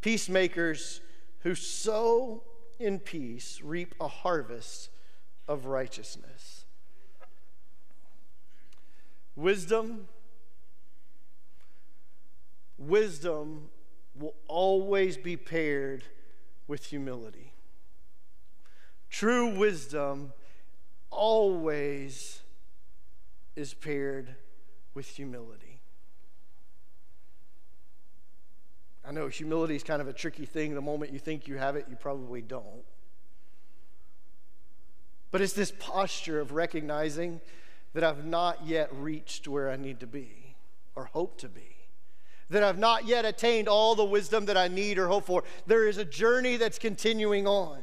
Peacemakers 0.01 1.01
who 1.39 1.55
sow 1.55 2.43
in 2.79 2.99
peace 2.99 3.61
reap 3.63 3.93
a 3.99 4.07
harvest 4.07 4.89
of 5.47 5.65
righteousness. 5.65 6.65
Wisdom, 9.35 10.07
wisdom 12.77 13.69
will 14.19 14.35
always 14.47 15.17
be 15.17 15.37
paired 15.37 16.03
with 16.67 16.85
humility. 16.85 17.53
True 19.09 19.57
wisdom 19.57 20.33
always 21.09 22.41
is 23.55 23.73
paired 23.73 24.35
with 24.93 25.07
humility. 25.07 25.81
I 29.03 29.11
know 29.11 29.27
humility 29.27 29.75
is 29.75 29.83
kind 29.83 30.01
of 30.01 30.07
a 30.07 30.13
tricky 30.13 30.45
thing. 30.45 30.75
The 30.75 30.81
moment 30.81 31.11
you 31.11 31.19
think 31.19 31.47
you 31.47 31.57
have 31.57 31.75
it, 31.75 31.87
you 31.89 31.95
probably 31.95 32.41
don't. 32.41 32.83
But 35.31 35.41
it's 35.41 35.53
this 35.53 35.73
posture 35.79 36.39
of 36.39 36.51
recognizing 36.51 37.41
that 37.93 38.03
I've 38.03 38.25
not 38.25 38.65
yet 38.65 38.93
reached 38.93 39.47
where 39.47 39.71
I 39.71 39.77
need 39.77 39.99
to 40.01 40.07
be 40.07 40.55
or 40.95 41.05
hope 41.05 41.39
to 41.39 41.49
be 41.49 41.78
that 42.49 42.63
I've 42.63 42.79
not 42.79 43.05
yet 43.05 43.25
attained 43.25 43.67
all 43.67 43.95
the 43.95 44.05
wisdom 44.05 44.45
that 44.45 44.57
I 44.57 44.67
need 44.67 44.97
or 44.97 45.07
hope 45.07 45.25
for. 45.25 45.43
There 45.67 45.87
is 45.87 45.97
a 45.97 46.05
journey 46.05 46.57
that's 46.57 46.79
continuing 46.79 47.47
on. 47.47 47.79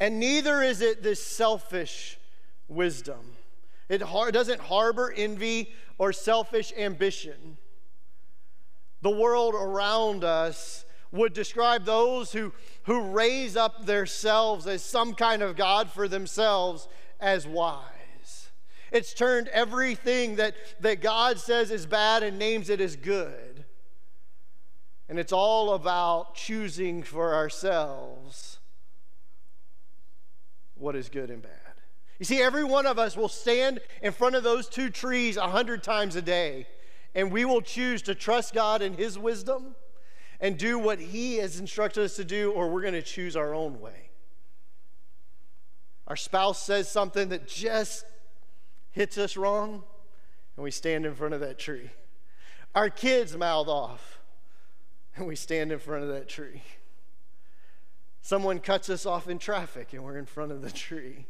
And 0.00 0.18
neither 0.18 0.62
is 0.62 0.80
it 0.80 1.02
this 1.02 1.24
selfish 1.24 2.18
wisdom. 2.68 3.36
It 3.88 4.02
har- 4.02 4.32
doesn't 4.32 4.60
harbor 4.60 5.12
envy 5.14 5.72
or 5.98 6.12
selfish 6.12 6.72
ambition. 6.76 7.58
The 9.02 9.10
world 9.10 9.54
around 9.54 10.24
us 10.24 10.84
would 11.12 11.32
describe 11.32 11.84
those 11.84 12.32
who, 12.32 12.52
who 12.84 13.10
raise 13.10 13.56
up 13.56 13.84
themselves 13.84 14.66
as 14.66 14.82
some 14.82 15.14
kind 15.14 15.42
of 15.42 15.56
God 15.56 15.90
for 15.90 16.08
themselves 16.08 16.88
as 17.20 17.46
wise. 17.46 17.99
It's 18.92 19.14
turned 19.14 19.48
everything 19.48 20.36
that, 20.36 20.54
that 20.80 21.00
God 21.00 21.38
says 21.38 21.70
is 21.70 21.86
bad 21.86 22.22
and 22.22 22.38
names 22.38 22.70
it 22.70 22.80
as 22.80 22.96
good. 22.96 23.64
And 25.08 25.18
it's 25.18 25.32
all 25.32 25.74
about 25.74 26.34
choosing 26.34 27.02
for 27.02 27.34
ourselves 27.34 28.58
what 30.74 30.96
is 30.96 31.08
good 31.08 31.30
and 31.30 31.42
bad. 31.42 31.52
You 32.18 32.24
see, 32.24 32.40
every 32.40 32.64
one 32.64 32.86
of 32.86 32.98
us 32.98 33.16
will 33.16 33.28
stand 33.28 33.80
in 34.02 34.12
front 34.12 34.34
of 34.34 34.42
those 34.42 34.68
two 34.68 34.90
trees 34.90 35.36
a 35.36 35.48
hundred 35.48 35.82
times 35.82 36.16
a 36.16 36.22
day, 36.22 36.66
and 37.14 37.32
we 37.32 37.44
will 37.44 37.62
choose 37.62 38.02
to 38.02 38.14
trust 38.14 38.54
God 38.54 38.82
in 38.82 38.94
His 38.94 39.18
wisdom 39.18 39.74
and 40.38 40.58
do 40.58 40.78
what 40.78 40.98
He 40.98 41.36
has 41.36 41.58
instructed 41.58 42.04
us 42.04 42.16
to 42.16 42.24
do, 42.24 42.52
or 42.52 42.68
we're 42.68 42.82
going 42.82 42.94
to 42.94 43.02
choose 43.02 43.36
our 43.36 43.54
own 43.54 43.80
way. 43.80 44.10
Our 46.06 46.16
spouse 46.16 46.62
says 46.62 46.90
something 46.90 47.28
that 47.30 47.46
just 47.46 48.04
hits 48.92 49.18
us 49.18 49.36
wrong, 49.36 49.82
and 50.56 50.64
we 50.64 50.70
stand 50.70 51.06
in 51.06 51.14
front 51.14 51.34
of 51.34 51.40
that 51.40 51.58
tree. 51.58 51.90
Our 52.74 52.90
kids 52.90 53.36
mouth 53.36 53.68
off, 53.68 54.18
and 55.16 55.26
we 55.26 55.36
stand 55.36 55.72
in 55.72 55.78
front 55.78 56.02
of 56.02 56.10
that 56.10 56.28
tree. 56.28 56.62
Someone 58.22 58.58
cuts 58.58 58.90
us 58.90 59.06
off 59.06 59.28
in 59.28 59.38
traffic, 59.38 59.92
and 59.92 60.04
we're 60.04 60.18
in 60.18 60.26
front 60.26 60.52
of 60.52 60.62
the 60.62 60.70
tree. 60.70 61.26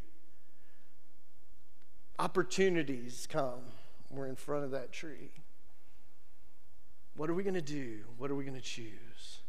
Opportunities 2.18 3.26
come, 3.30 3.60
we're 4.10 4.26
in 4.26 4.36
front 4.36 4.64
of 4.64 4.72
that 4.72 4.92
tree. 4.92 5.30
What 7.14 7.30
are 7.30 7.34
we 7.34 7.42
going 7.42 7.54
to 7.54 7.62
do? 7.62 8.00
What 8.18 8.30
are 8.30 8.34
we 8.34 8.44
going 8.44 8.56
to 8.56 8.62
choose? 8.62 9.40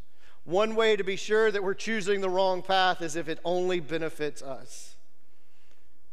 One 0.43 0.75
way 0.75 0.95
to 0.95 1.03
be 1.03 1.15
sure 1.15 1.51
that 1.51 1.63
we're 1.63 1.73
choosing 1.73 2.21
the 2.21 2.29
wrong 2.29 2.61
path 2.61 3.01
is 3.01 3.15
if 3.15 3.29
it 3.29 3.39
only 3.45 3.79
benefits 3.79 4.41
us 4.41 4.90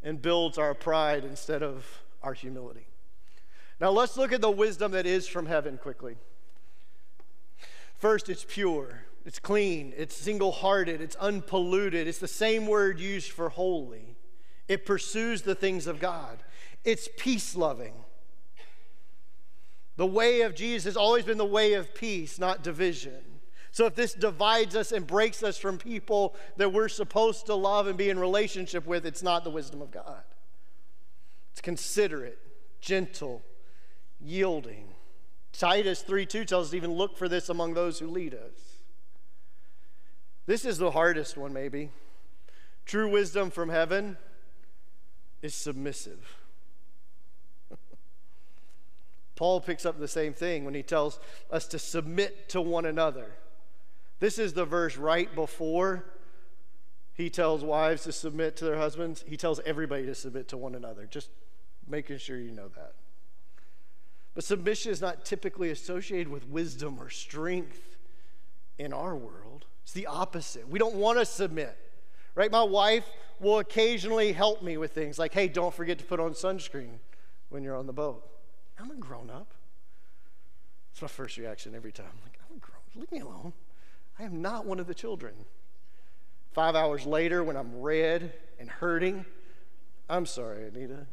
and 0.02 0.20
builds 0.20 0.58
our 0.58 0.74
pride 0.74 1.24
instead 1.24 1.62
of 1.62 2.02
our 2.22 2.34
humility. 2.34 2.86
Now, 3.80 3.90
let's 3.90 4.16
look 4.16 4.32
at 4.32 4.40
the 4.40 4.50
wisdom 4.50 4.92
that 4.92 5.06
is 5.06 5.28
from 5.28 5.46
heaven 5.46 5.78
quickly. 5.78 6.16
First, 7.94 8.28
it's 8.28 8.44
pure. 8.48 9.02
It's 9.28 9.38
clean, 9.38 9.92
it's 9.94 10.16
single 10.16 10.52
hearted, 10.52 11.02
it's 11.02 11.14
unpolluted. 11.16 12.08
It's 12.08 12.18
the 12.18 12.26
same 12.26 12.66
word 12.66 12.98
used 12.98 13.30
for 13.30 13.50
holy. 13.50 14.16
It 14.68 14.86
pursues 14.86 15.42
the 15.42 15.54
things 15.54 15.86
of 15.86 16.00
God, 16.00 16.42
it's 16.82 17.10
peace 17.18 17.54
loving. 17.54 17.92
The 19.96 20.06
way 20.06 20.40
of 20.40 20.54
Jesus 20.54 20.84
has 20.84 20.96
always 20.96 21.24
been 21.24 21.36
the 21.36 21.44
way 21.44 21.74
of 21.74 21.92
peace, 21.92 22.38
not 22.38 22.62
division. 22.62 23.37
So 23.70 23.86
if 23.86 23.94
this 23.94 24.14
divides 24.14 24.74
us 24.74 24.92
and 24.92 25.06
breaks 25.06 25.42
us 25.42 25.58
from 25.58 25.78
people 25.78 26.34
that 26.56 26.72
we're 26.72 26.88
supposed 26.88 27.46
to 27.46 27.54
love 27.54 27.86
and 27.86 27.96
be 27.96 28.10
in 28.10 28.18
relationship 28.18 28.86
with, 28.86 29.06
it's 29.06 29.22
not 29.22 29.44
the 29.44 29.50
wisdom 29.50 29.82
of 29.82 29.90
God. 29.90 30.22
It's 31.52 31.60
considerate, 31.60 32.38
gentle, 32.80 33.42
yielding. 34.20 34.88
Titus 35.52 36.02
3 36.02 36.26
2 36.26 36.44
tells 36.44 36.68
us 36.68 36.74
even 36.74 36.92
look 36.92 37.16
for 37.16 37.28
this 37.28 37.48
among 37.48 37.74
those 37.74 37.98
who 37.98 38.06
lead 38.06 38.34
us. 38.34 38.78
This 40.46 40.64
is 40.64 40.78
the 40.78 40.92
hardest 40.92 41.36
one, 41.36 41.52
maybe. 41.52 41.90
True 42.86 43.10
wisdom 43.10 43.50
from 43.50 43.68
heaven 43.68 44.16
is 45.42 45.54
submissive. 45.54 46.36
Paul 49.36 49.60
picks 49.60 49.84
up 49.84 49.98
the 49.98 50.08
same 50.08 50.32
thing 50.32 50.64
when 50.64 50.74
he 50.74 50.82
tells 50.82 51.20
us 51.50 51.66
to 51.68 51.78
submit 51.78 52.48
to 52.50 52.60
one 52.60 52.86
another. 52.86 53.32
This 54.20 54.38
is 54.38 54.52
the 54.52 54.64
verse 54.64 54.96
right 54.96 55.32
before 55.34 56.04
he 57.14 57.30
tells 57.30 57.64
wives 57.64 58.04
to 58.04 58.12
submit 58.12 58.56
to 58.56 58.64
their 58.64 58.76
husbands. 58.76 59.24
He 59.26 59.36
tells 59.36 59.60
everybody 59.66 60.06
to 60.06 60.14
submit 60.14 60.48
to 60.48 60.56
one 60.56 60.74
another, 60.74 61.06
just 61.06 61.30
making 61.88 62.18
sure 62.18 62.38
you 62.38 62.52
know 62.52 62.68
that. 62.68 62.94
But 64.34 64.44
submission 64.44 64.92
is 64.92 65.00
not 65.00 65.24
typically 65.24 65.70
associated 65.70 66.28
with 66.28 66.46
wisdom 66.48 66.98
or 67.00 67.10
strength 67.10 67.96
in 68.78 68.92
our 68.92 69.16
world. 69.16 69.66
It's 69.82 69.92
the 69.92 70.06
opposite. 70.06 70.68
We 70.68 70.78
don't 70.78 70.94
want 70.94 71.18
to 71.18 71.26
submit, 71.26 71.76
right? 72.34 72.50
My 72.50 72.62
wife 72.62 73.04
will 73.40 73.58
occasionally 73.58 74.32
help 74.32 74.62
me 74.62 74.76
with 74.76 74.92
things 74.92 75.18
like, 75.18 75.34
hey, 75.34 75.48
don't 75.48 75.74
forget 75.74 75.98
to 75.98 76.04
put 76.04 76.20
on 76.20 76.34
sunscreen 76.34 76.98
when 77.48 77.64
you're 77.64 77.76
on 77.76 77.86
the 77.86 77.92
boat. 77.92 78.24
I'm 78.78 78.90
a 78.90 78.94
grown 78.94 79.30
up. 79.30 79.54
It's 80.92 81.02
my 81.02 81.08
first 81.08 81.36
reaction 81.36 81.74
every 81.74 81.90
time. 81.90 82.06
I'm 82.08 82.22
like, 82.22 82.38
I'm 82.48 82.56
a 82.56 82.60
grown 82.60 82.76
up. 82.76 82.96
Leave 82.96 83.10
me 83.10 83.20
alone. 83.20 83.52
I 84.18 84.24
am 84.24 84.42
not 84.42 84.66
one 84.66 84.80
of 84.80 84.86
the 84.86 84.94
children. 84.94 85.34
Five 86.52 86.74
hours 86.74 87.06
later, 87.06 87.44
when 87.44 87.56
I'm 87.56 87.80
red 87.80 88.32
and 88.58 88.68
hurting, 88.68 89.24
I'm 90.08 90.26
sorry, 90.26 90.66
Anita. 90.66 91.06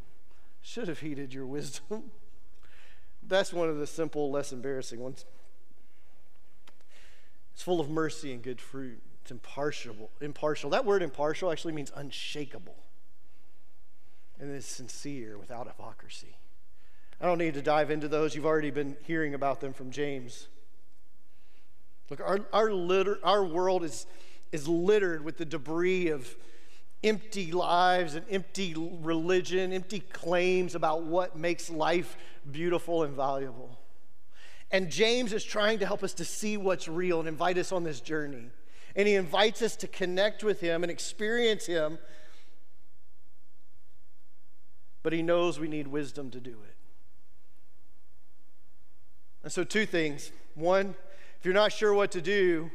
Should 0.62 0.88
have 0.88 1.00
heeded 1.00 1.34
your 1.34 1.46
wisdom. 1.46 2.12
That's 3.28 3.54
one 3.54 3.70
of 3.70 3.78
the 3.78 3.88
simple, 3.88 4.32
less 4.32 4.52
embarrassing 4.52 5.00
ones. 5.00 5.26
It's 7.54 7.62
full 7.62 7.80
of 7.80 7.90
mercy 7.90 8.34
and 8.34 8.42
good 8.42 8.60
fruit. 8.60 9.02
It's 9.22 9.32
impartial. 9.32 10.10
Impartial. 10.22 10.70
That 10.72 10.86
word 10.86 11.02
impartial 11.02 11.52
actually 11.52 11.74
means 11.74 11.92
unshakable. 11.96 12.76
And 14.40 14.52
it's 14.52 14.68
sincere, 14.68 15.38
without 15.38 15.68
hypocrisy. 15.68 16.38
I 17.22 17.26
don't 17.26 17.38
need 17.38 17.54
to 17.54 17.62
dive 17.62 17.92
into 17.92 18.08
those. 18.08 18.36
You've 18.36 18.46
already 18.46 18.72
been 18.72 18.98
hearing 19.04 19.34
about 19.34 19.62
them 19.62 19.74
from 19.74 19.92
James. 19.92 20.48
Look, 22.10 22.22
our, 22.22 22.40
our, 22.54 22.72
litter, 22.72 23.20
our 23.24 23.44
world 23.44 23.84
is, 23.84 24.06
is 24.52 24.68
littered 24.68 25.24
with 25.24 25.38
the 25.38 25.46
debris 25.46 26.10
of 26.10 26.36
empty 27.04 27.52
lives 27.52 28.16
and 28.16 28.26
empty 28.30 28.76
religion, 28.76 29.74
empty 29.74 30.00
claims 30.00 30.76
about 30.76 31.04
what 31.04 31.36
makes 31.36 31.70
life 31.70 32.18
beautiful 32.52 33.04
and 33.04 33.16
valuable. 33.16 33.80
And 34.72 34.90
James 34.90 35.34
is 35.34 35.44
trying 35.44 35.80
to 35.80 35.86
help 35.86 36.04
us 36.04 36.14
to 36.16 36.26
see 36.26 36.58
what's 36.58 36.88
real 36.88 37.20
and 37.20 37.28
invite 37.28 37.58
us 37.58 37.72
on 37.72 37.84
this 37.84 38.02
journey. 38.02 38.50
And 38.96 39.08
he 39.08 39.16
invites 39.16 39.62
us 39.62 39.76
to 39.78 39.88
connect 39.88 40.44
with 40.44 40.60
him 40.62 40.84
and 40.84 40.92
experience 40.92 41.66
him. 41.66 41.98
But 45.04 45.14
he 45.14 45.22
knows 45.22 45.60
we 45.60 45.68
need 45.68 45.88
wisdom 45.88 46.32
to 46.32 46.40
do 46.40 46.52
it. 46.52 46.76
And 49.44 49.52
so, 49.52 49.64
two 49.64 49.86
things. 49.86 50.32
One, 50.56 50.96
if 51.46 51.48
you're 51.48 51.54
not 51.54 51.72
sure 51.72 51.94
what 51.94 52.10
to 52.10 52.24
do, 52.24 52.72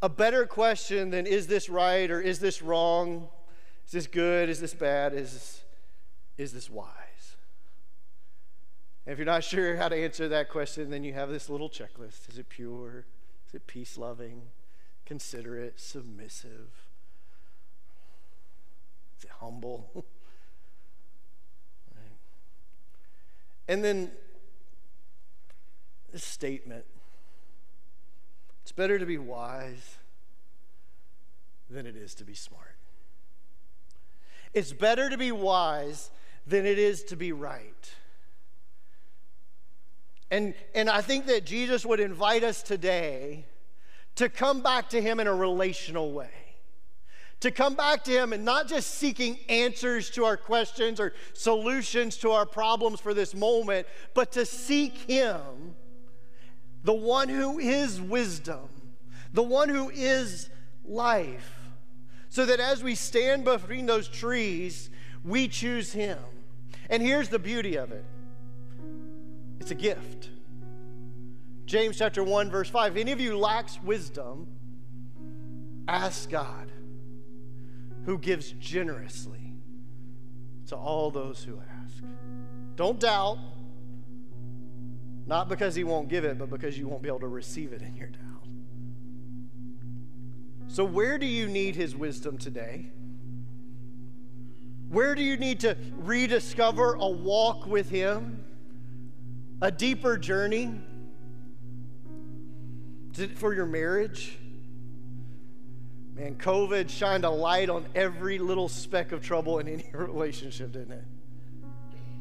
a 0.00 0.08
better 0.08 0.46
question 0.46 1.10
than 1.10 1.26
is 1.26 1.46
this 1.46 1.68
right 1.68 2.10
or 2.10 2.22
is 2.22 2.38
this 2.38 2.62
wrong? 2.62 3.28
Is 3.84 3.92
this 3.92 4.06
good? 4.06 4.48
Is 4.48 4.62
this 4.62 4.72
bad? 4.72 5.12
Is, 5.12 5.60
is 6.38 6.54
this 6.54 6.70
wise? 6.70 6.88
And 9.04 9.12
if 9.12 9.18
you're 9.18 9.26
not 9.26 9.44
sure 9.44 9.76
how 9.76 9.90
to 9.90 9.94
answer 9.94 10.26
that 10.26 10.48
question, 10.48 10.88
then 10.88 11.04
you 11.04 11.12
have 11.12 11.28
this 11.28 11.50
little 11.50 11.68
checklist. 11.68 12.30
Is 12.30 12.38
it 12.38 12.48
pure? 12.48 13.04
Is 13.46 13.54
it 13.54 13.66
peace 13.66 13.98
loving, 13.98 14.40
considerate, 15.04 15.78
submissive? 15.78 16.70
Is 19.18 19.24
it 19.24 19.30
humble? 19.38 19.90
right. 21.94 22.16
And 23.68 23.84
then 23.84 24.12
this 26.10 26.24
statement 26.24 26.86
it's 28.68 28.72
better 28.74 28.98
to 28.98 29.06
be 29.06 29.16
wise 29.16 29.96
than 31.70 31.86
it 31.86 31.96
is 31.96 32.14
to 32.16 32.24
be 32.24 32.34
smart. 32.34 32.76
It's 34.52 34.74
better 34.74 35.08
to 35.08 35.16
be 35.16 35.32
wise 35.32 36.10
than 36.46 36.66
it 36.66 36.78
is 36.78 37.02
to 37.04 37.16
be 37.16 37.32
right. 37.32 37.94
And, 40.30 40.52
and 40.74 40.90
I 40.90 41.00
think 41.00 41.24
that 41.28 41.46
Jesus 41.46 41.86
would 41.86 41.98
invite 41.98 42.44
us 42.44 42.62
today 42.62 43.46
to 44.16 44.28
come 44.28 44.60
back 44.60 44.90
to 44.90 45.00
Him 45.00 45.18
in 45.18 45.26
a 45.26 45.34
relational 45.34 46.12
way. 46.12 46.28
To 47.40 47.50
come 47.50 47.74
back 47.74 48.04
to 48.04 48.10
Him 48.10 48.34
and 48.34 48.44
not 48.44 48.68
just 48.68 48.96
seeking 48.96 49.38
answers 49.48 50.10
to 50.10 50.26
our 50.26 50.36
questions 50.36 51.00
or 51.00 51.14
solutions 51.32 52.18
to 52.18 52.32
our 52.32 52.44
problems 52.44 53.00
for 53.00 53.14
this 53.14 53.34
moment, 53.34 53.86
but 54.12 54.32
to 54.32 54.44
seek 54.44 54.94
Him 55.10 55.74
the 56.84 56.94
one 56.94 57.28
who 57.28 57.58
is 57.58 58.00
wisdom, 58.00 58.68
the 59.32 59.42
one 59.42 59.68
who 59.68 59.90
is 59.90 60.48
life, 60.84 61.58
so 62.28 62.46
that 62.46 62.60
as 62.60 62.82
we 62.82 62.94
stand 62.94 63.44
between 63.44 63.86
those 63.86 64.08
trees, 64.08 64.90
we 65.24 65.48
choose 65.48 65.92
Him. 65.92 66.18
And 66.90 67.02
here's 67.02 67.28
the 67.28 67.38
beauty 67.38 67.76
of 67.76 67.92
it 67.92 68.04
it's 69.60 69.70
a 69.70 69.74
gift. 69.74 70.30
James 71.66 71.98
chapter 71.98 72.24
1, 72.24 72.50
verse 72.50 72.70
5 72.70 72.96
if 72.96 73.00
any 73.00 73.12
of 73.12 73.20
you 73.20 73.36
lacks 73.36 73.78
wisdom, 73.82 74.46
ask 75.86 76.30
God, 76.30 76.72
who 78.06 78.16
gives 78.16 78.52
generously 78.52 79.52
to 80.68 80.76
all 80.76 81.10
those 81.10 81.42
who 81.42 81.60
ask. 81.82 82.02
Don't 82.76 82.98
doubt. 82.98 83.38
Not 85.28 85.50
because 85.50 85.74
he 85.74 85.84
won't 85.84 86.08
give 86.08 86.24
it, 86.24 86.38
but 86.38 86.48
because 86.48 86.78
you 86.78 86.88
won't 86.88 87.02
be 87.02 87.08
able 87.08 87.20
to 87.20 87.28
receive 87.28 87.74
it 87.74 87.82
in 87.82 87.94
your 87.94 88.08
doubt. 88.08 88.22
So, 90.68 90.84
where 90.84 91.18
do 91.18 91.26
you 91.26 91.46
need 91.46 91.76
his 91.76 91.94
wisdom 91.94 92.38
today? 92.38 92.86
Where 94.88 95.14
do 95.14 95.22
you 95.22 95.36
need 95.36 95.60
to 95.60 95.76
rediscover 95.98 96.94
a 96.94 97.08
walk 97.08 97.66
with 97.66 97.90
him? 97.90 98.42
A 99.60 99.70
deeper 99.70 100.16
journey? 100.16 100.80
For 103.34 103.52
your 103.52 103.66
marriage? 103.66 104.38
Man, 106.14 106.36
COVID 106.36 106.88
shined 106.88 107.24
a 107.24 107.30
light 107.30 107.68
on 107.68 107.84
every 107.94 108.38
little 108.38 108.68
speck 108.68 109.12
of 109.12 109.22
trouble 109.22 109.58
in 109.58 109.68
any 109.68 109.90
relationship, 109.92 110.72
didn't 110.72 110.92
it? 110.92 111.04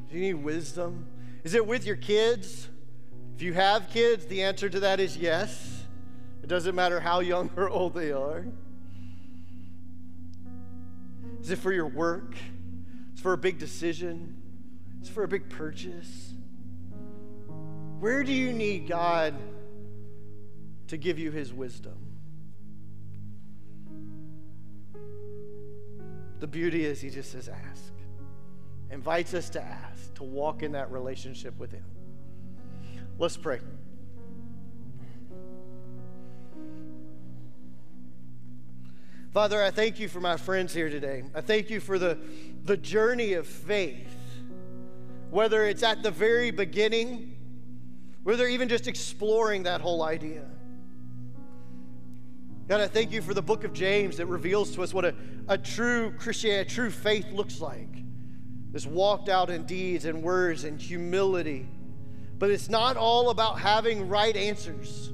Do 0.10 0.16
you 0.18 0.22
need 0.22 0.44
wisdom? 0.44 1.06
Is 1.46 1.54
it 1.54 1.66
with 1.66 1.86
your 1.86 1.96
kids? 1.96 2.68
If 3.38 3.44
you 3.44 3.54
have 3.54 3.92
kids, 3.92 4.26
the 4.26 4.42
answer 4.42 4.68
to 4.68 4.80
that 4.80 5.00
is 5.00 5.16
yes. 5.16 5.84
It 6.42 6.48
doesn't 6.48 6.74
matter 6.74 7.00
how 7.00 7.20
young 7.20 7.52
or 7.56 7.70
old 7.70 7.94
they 7.94 8.12
are. 8.12 8.48
Is 11.40 11.52
it 11.52 11.60
for 11.60 11.72
your 11.72 11.86
work? 11.86 12.34
It's 13.12 13.22
for 13.22 13.34
a 13.34 13.38
big 13.38 13.60
decision. 13.60 14.42
It's 15.00 15.08
for 15.08 15.24
a 15.24 15.28
big 15.28 15.50
purchase. 15.50 16.34
Where 18.00 18.24
do 18.24 18.34
you 18.34 18.52
need 18.54 18.88
God 18.88 19.36
to 20.88 20.98
give 20.98 21.20
you 21.20 21.30
his 21.30 21.54
wisdom? 21.54 22.00
The 26.40 26.48
beauty 26.48 26.86
is, 26.86 27.02
he 27.02 27.12
just 27.12 27.32
says, 27.32 27.48
ask. 27.50 27.94
Invites 28.90 29.36
us 29.36 29.52
to 29.52 29.62
ask, 29.62 30.12
to 30.16 30.24
walk 30.24 30.64
in 30.64 30.72
that 30.72 30.92
relationship 30.92 31.56
with 31.60 31.72
him. 31.72 31.86
Let's 33.20 33.36
pray. 33.36 33.60
Father, 39.34 39.62
I 39.62 39.72
thank 39.72 40.00
you 40.00 40.08
for 40.08 40.20
my 40.20 40.38
friends 40.38 40.74
here 40.74 40.90
today. 40.90 41.24
I 41.34 41.42
thank 41.42 41.70
you 41.72 41.80
for 41.80 41.98
the, 41.98 42.20
the 42.66 42.78
journey 42.78 43.34
of 43.34 43.48
faith, 43.48 44.16
whether 45.32 45.66
it's 45.66 45.82
at 45.82 46.04
the 46.04 46.12
very 46.12 46.52
beginning, 46.52 47.36
whether 48.22 48.48
even 48.48 48.70
just 48.70 48.88
exploring 48.88 49.64
that 49.64 49.82
whole 49.82 50.04
idea. 50.04 50.46
God, 52.68 52.82
I 52.82 52.88
thank 52.88 53.12
you 53.12 53.22
for 53.22 53.34
the 53.34 53.42
book 53.42 53.64
of 53.64 53.74
James 53.74 54.18
that 54.18 54.28
reveals 54.28 54.76
to 54.76 54.84
us 54.84 54.94
what 54.94 55.06
a, 55.06 55.16
a 55.48 55.58
true 55.58 56.12
Christian, 56.20 56.60
a 56.60 56.66
true 56.66 56.92
faith 56.92 57.32
looks 57.32 57.62
like. 57.62 57.90
This 58.72 58.86
walked 58.86 59.30
out 59.30 59.50
in 59.50 59.66
deeds 59.66 60.06
and 60.06 60.22
words 60.22 60.66
and 60.66 60.80
humility. 60.80 61.68
But 62.40 62.52
it's 62.52 62.70
not 62.70 62.98
all 62.98 63.30
about 63.30 63.60
having 63.60 64.08
right 64.08 64.36
answers 64.36 65.12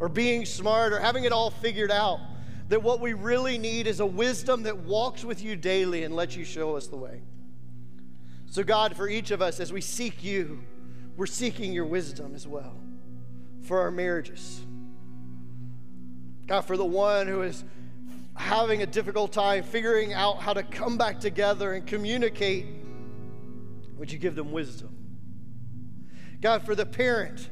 or 0.00 0.08
being 0.08 0.44
smart 0.44 0.92
or 0.92 0.98
having 0.98 1.24
it 1.24 1.32
all 1.32 1.50
figured 1.50 1.90
out. 1.90 2.20
That 2.68 2.82
what 2.82 3.00
we 3.00 3.12
really 3.12 3.58
need 3.58 3.86
is 3.86 4.00
a 4.00 4.06
wisdom 4.06 4.64
that 4.64 4.78
walks 4.78 5.24
with 5.24 5.40
you 5.40 5.54
daily 5.54 6.02
and 6.02 6.16
lets 6.16 6.34
you 6.34 6.44
show 6.44 6.76
us 6.76 6.88
the 6.88 6.96
way. 6.96 7.22
So, 8.46 8.64
God, 8.64 8.96
for 8.96 9.08
each 9.08 9.30
of 9.30 9.40
us, 9.40 9.60
as 9.60 9.72
we 9.72 9.80
seek 9.80 10.24
you, 10.24 10.62
we're 11.16 11.26
seeking 11.26 11.72
your 11.72 11.84
wisdom 11.84 12.34
as 12.34 12.46
well 12.46 12.76
for 13.62 13.80
our 13.80 13.90
marriages. 13.90 14.60
God, 16.46 16.62
for 16.62 16.76
the 16.76 16.84
one 16.84 17.26
who 17.26 17.42
is 17.42 17.64
having 18.34 18.82
a 18.82 18.86
difficult 18.86 19.32
time 19.32 19.62
figuring 19.62 20.12
out 20.12 20.38
how 20.38 20.52
to 20.52 20.62
come 20.62 20.98
back 20.98 21.20
together 21.20 21.72
and 21.72 21.86
communicate, 21.86 22.66
would 23.96 24.12
you 24.12 24.18
give 24.18 24.34
them 24.34 24.52
wisdom? 24.52 25.05
God, 26.40 26.64
for 26.64 26.74
the 26.74 26.86
parent 26.86 27.48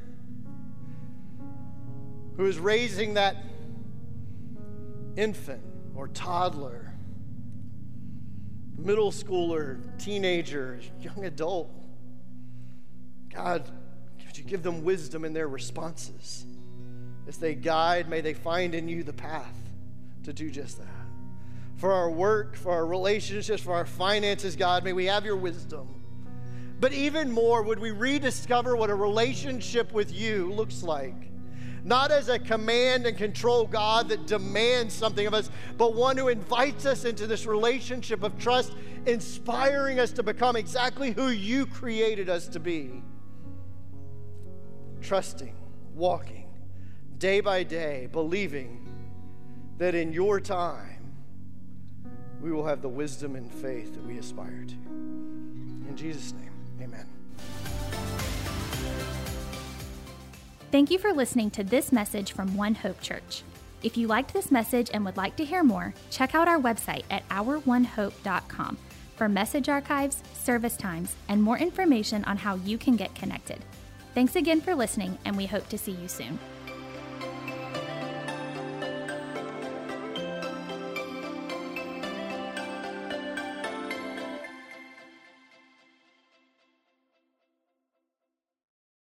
who 2.36 2.46
is 2.46 2.58
raising 2.58 3.14
that 3.14 3.36
infant 5.16 5.62
or 5.94 6.08
toddler, 6.08 6.92
middle 8.76 9.12
schooler, 9.12 9.80
teenager, 9.98 10.80
young 11.00 11.24
adult, 11.24 11.70
God, 13.32 13.68
would 14.26 14.38
you 14.38 14.44
give 14.44 14.64
them 14.64 14.82
wisdom 14.82 15.24
in 15.24 15.32
their 15.32 15.46
responses? 15.46 16.44
As 17.28 17.38
they 17.38 17.54
guide, 17.54 18.08
may 18.08 18.20
they 18.20 18.34
find 18.34 18.74
in 18.74 18.88
you 18.88 19.04
the 19.04 19.12
path 19.12 19.56
to 20.24 20.32
do 20.32 20.50
just 20.50 20.78
that. 20.78 20.88
For 21.76 21.92
our 21.92 22.10
work, 22.10 22.56
for 22.56 22.72
our 22.72 22.84
relationships, 22.84 23.62
for 23.62 23.74
our 23.74 23.86
finances, 23.86 24.56
God, 24.56 24.84
may 24.84 24.92
we 24.92 25.06
have 25.06 25.24
your 25.24 25.36
wisdom. 25.36 26.03
But 26.80 26.92
even 26.92 27.30
more, 27.30 27.62
would 27.62 27.78
we 27.78 27.90
rediscover 27.90 28.76
what 28.76 28.90
a 28.90 28.94
relationship 28.94 29.92
with 29.92 30.12
you 30.12 30.52
looks 30.52 30.82
like? 30.82 31.14
Not 31.84 32.10
as 32.10 32.28
a 32.28 32.38
command 32.38 33.06
and 33.06 33.16
control 33.16 33.66
God 33.66 34.08
that 34.08 34.26
demands 34.26 34.94
something 34.94 35.26
of 35.26 35.34
us, 35.34 35.50
but 35.76 35.94
one 35.94 36.16
who 36.16 36.28
invites 36.28 36.86
us 36.86 37.04
into 37.04 37.26
this 37.26 37.46
relationship 37.46 38.22
of 38.22 38.38
trust, 38.38 38.72
inspiring 39.06 40.00
us 40.00 40.10
to 40.12 40.22
become 40.22 40.56
exactly 40.56 41.12
who 41.12 41.28
you 41.28 41.66
created 41.66 42.30
us 42.30 42.48
to 42.48 42.60
be. 42.60 43.02
Trusting, 45.02 45.54
walking 45.94 46.44
day 47.18 47.40
by 47.40 47.62
day, 47.62 48.06
believing 48.12 48.86
that 49.78 49.94
in 49.94 50.12
your 50.12 50.38
time 50.38 51.14
we 52.40 52.52
will 52.52 52.66
have 52.66 52.82
the 52.82 52.88
wisdom 52.88 53.34
and 53.34 53.50
faith 53.50 53.94
that 53.94 54.04
we 54.04 54.18
aspire 54.18 54.64
to. 54.66 54.74
In 54.74 55.94
Jesus' 55.96 56.34
name, 56.34 56.43
Thank 60.74 60.90
you 60.90 60.98
for 60.98 61.12
listening 61.12 61.52
to 61.52 61.62
this 61.62 61.92
message 61.92 62.32
from 62.32 62.56
One 62.56 62.74
Hope 62.74 63.00
Church. 63.00 63.44
If 63.84 63.96
you 63.96 64.08
liked 64.08 64.32
this 64.32 64.50
message 64.50 64.90
and 64.92 65.04
would 65.04 65.16
like 65.16 65.36
to 65.36 65.44
hear 65.44 65.62
more, 65.62 65.94
check 66.10 66.34
out 66.34 66.48
our 66.48 66.58
website 66.58 67.04
at 67.12 67.28
ouronehope.com 67.28 68.76
for 69.14 69.28
message 69.28 69.68
archives, 69.68 70.20
service 70.32 70.76
times, 70.76 71.14
and 71.28 71.40
more 71.40 71.58
information 71.58 72.24
on 72.24 72.38
how 72.38 72.56
you 72.56 72.76
can 72.76 72.96
get 72.96 73.14
connected. 73.14 73.60
Thanks 74.16 74.34
again 74.34 74.60
for 74.60 74.74
listening, 74.74 75.16
and 75.24 75.36
we 75.36 75.46
hope 75.46 75.68
to 75.68 75.78
see 75.78 75.92
you 75.92 76.08
soon. 76.08 76.40